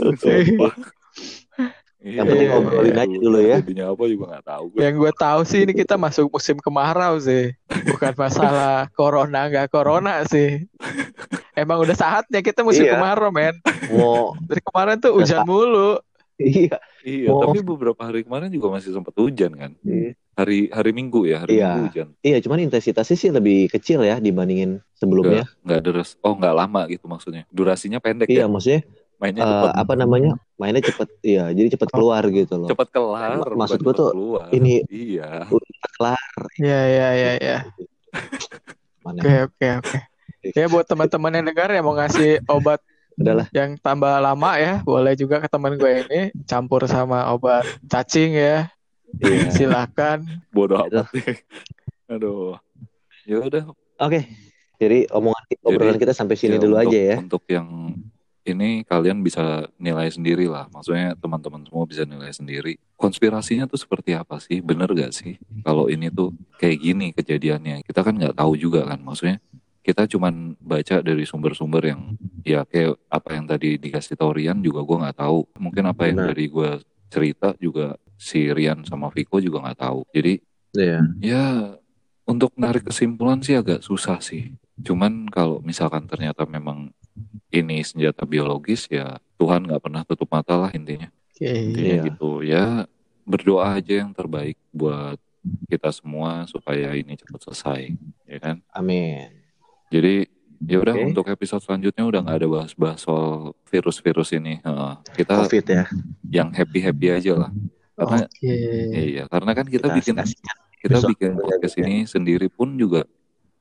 [2.05, 3.57] Iya, Yang penting ngobrolin aja dulu ya.
[3.59, 4.79] Jadinya apa juga gak tahu gue.
[4.79, 10.21] yang gue tahu sih ini kita masuk musim kemarau sih bukan masalah corona nggak corona
[10.23, 10.69] sih
[11.53, 12.93] emang udah saatnya kita musim Iya.
[12.93, 13.57] kemarau men
[13.89, 15.97] Mau dari kemarin tuh hujan mulu
[16.37, 16.77] iya.
[17.01, 17.37] Iya, Oh.
[17.39, 19.71] tapi beberapa hari kemarin juga masih sempat hujan kan.
[19.81, 20.17] Iya.
[20.35, 21.69] Hari hari Minggu ya, hari Iya.
[21.69, 22.07] Minggu hujan.
[22.19, 25.45] Iya, cuman intensitasnya sih lebih kecil ya dibandingin sebelumnya.
[25.61, 26.17] Nggak deres.
[26.19, 27.45] Oh, nggak lama gitu maksudnya.
[27.47, 28.45] Durasinya pendek Iya, ya.
[28.45, 28.81] maksudnya
[29.15, 29.71] Mainnya cepat.
[29.79, 30.31] apa namanya?
[30.55, 31.47] Mainnya cepet, iya.
[31.49, 32.67] Jadi cepet keluar gitu loh.
[32.67, 33.39] Cepat kelar.
[33.47, 34.47] Maksud gua cepet tuh keluar.
[34.51, 35.47] ini- Iya.
[35.47, 36.31] Cepet kelar.
[36.57, 37.57] ya ya ya ya
[39.03, 39.97] oke oke oke
[40.55, 42.79] ya buat teman-teman yang dengar yang mau ngasih obat
[43.15, 43.47] udahlah.
[43.51, 48.67] Yang tambah lama ya, boleh juga ke teman gue ini campur sama obat cacing ya.
[49.15, 49.47] Iya.
[49.51, 50.27] Silakan.
[50.51, 50.99] Bodoh Itu.
[50.99, 51.07] amat.
[52.11, 52.59] Aduh.
[53.23, 53.63] Ya udah.
[53.97, 54.27] Oke.
[54.75, 57.15] Jadi omongan obrolan kita sampai sini ya dulu untuk- aja ya.
[57.23, 57.67] Untuk yang
[58.45, 60.69] ini kalian bisa nilai sendiri lah.
[60.69, 62.77] Maksudnya teman-teman semua bisa nilai sendiri.
[62.95, 64.61] Konspirasinya tuh seperti apa sih?
[64.61, 65.41] Bener gak sih?
[65.65, 66.31] Kalau ini tuh
[66.61, 67.81] kayak gini kejadiannya.
[67.81, 69.01] Kita kan nggak tahu juga kan.
[69.01, 69.41] Maksudnya
[69.85, 72.01] kita cuman baca dari sumber-sumber yang
[72.41, 75.39] ya kayak apa yang tadi dikasih tau Rian juga gue nggak tahu.
[75.57, 76.29] Mungkin apa yang Benar.
[76.33, 76.71] dari gue
[77.09, 80.05] cerita juga si Rian sama Viko juga nggak tahu.
[80.13, 80.41] Jadi
[80.75, 80.99] Iya.
[81.23, 81.45] Ya,
[82.27, 84.51] untuk narik kesimpulan sih agak susah sih.
[84.83, 86.91] Cuman kalau misalkan ternyata memang
[87.49, 91.07] ini senjata biologis ya Tuhan nggak pernah tutup mata lah intinya.
[91.31, 91.47] Oke.
[91.47, 92.03] Intinya Iya.
[92.07, 92.65] gitu ya
[93.23, 95.17] berdoa aja yang terbaik buat
[95.67, 97.93] kita semua supaya ini cepat selesai,
[98.25, 98.55] ya kan?
[98.71, 99.29] Amin.
[99.89, 100.25] Jadi
[100.61, 101.05] ya udah Oke.
[101.05, 104.57] untuk episode selanjutnya udah nggak ada bahas-bahas soal virus-virus ini.
[104.59, 104.93] Heeh.
[105.13, 105.83] kita Covid ya.
[106.25, 107.51] yang happy-happy aja lah.
[107.93, 108.53] Karena Oke.
[108.91, 110.57] iya, karena kan kita, Kita bikin asik-asikan.
[110.79, 111.85] kita Besok bikin kita podcast bikin.
[111.85, 113.03] ini sendiri pun juga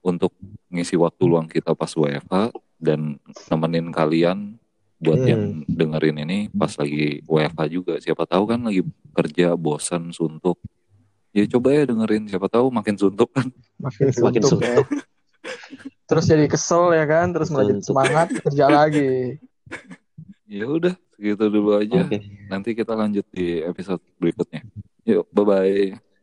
[0.00, 0.32] untuk
[0.68, 2.52] ngisi waktu luang kita pas WFH
[2.84, 3.16] dan
[3.48, 4.60] nemenin kalian
[5.00, 5.28] buat Hmm.
[5.28, 7.94] yang dengerin ini pas lagi WFH juga.
[7.98, 10.60] Siapa tahu kan lagi kerja bosan suntuk.
[11.32, 13.48] Ya coba ya dengerin siapa tahu makin suntuk kan.
[13.76, 14.84] Makin Makin suntuk ya.
[16.04, 17.80] Terus jadi kesel ya kan, terus Suntuk.
[17.82, 19.40] semangat kerja lagi.
[20.46, 22.00] Ya udah segitu dulu aja.
[22.00, 22.20] Oke.
[22.46, 24.62] Nanti kita lanjut di episode berikutnya.
[25.04, 26.13] Yuk, bye bye.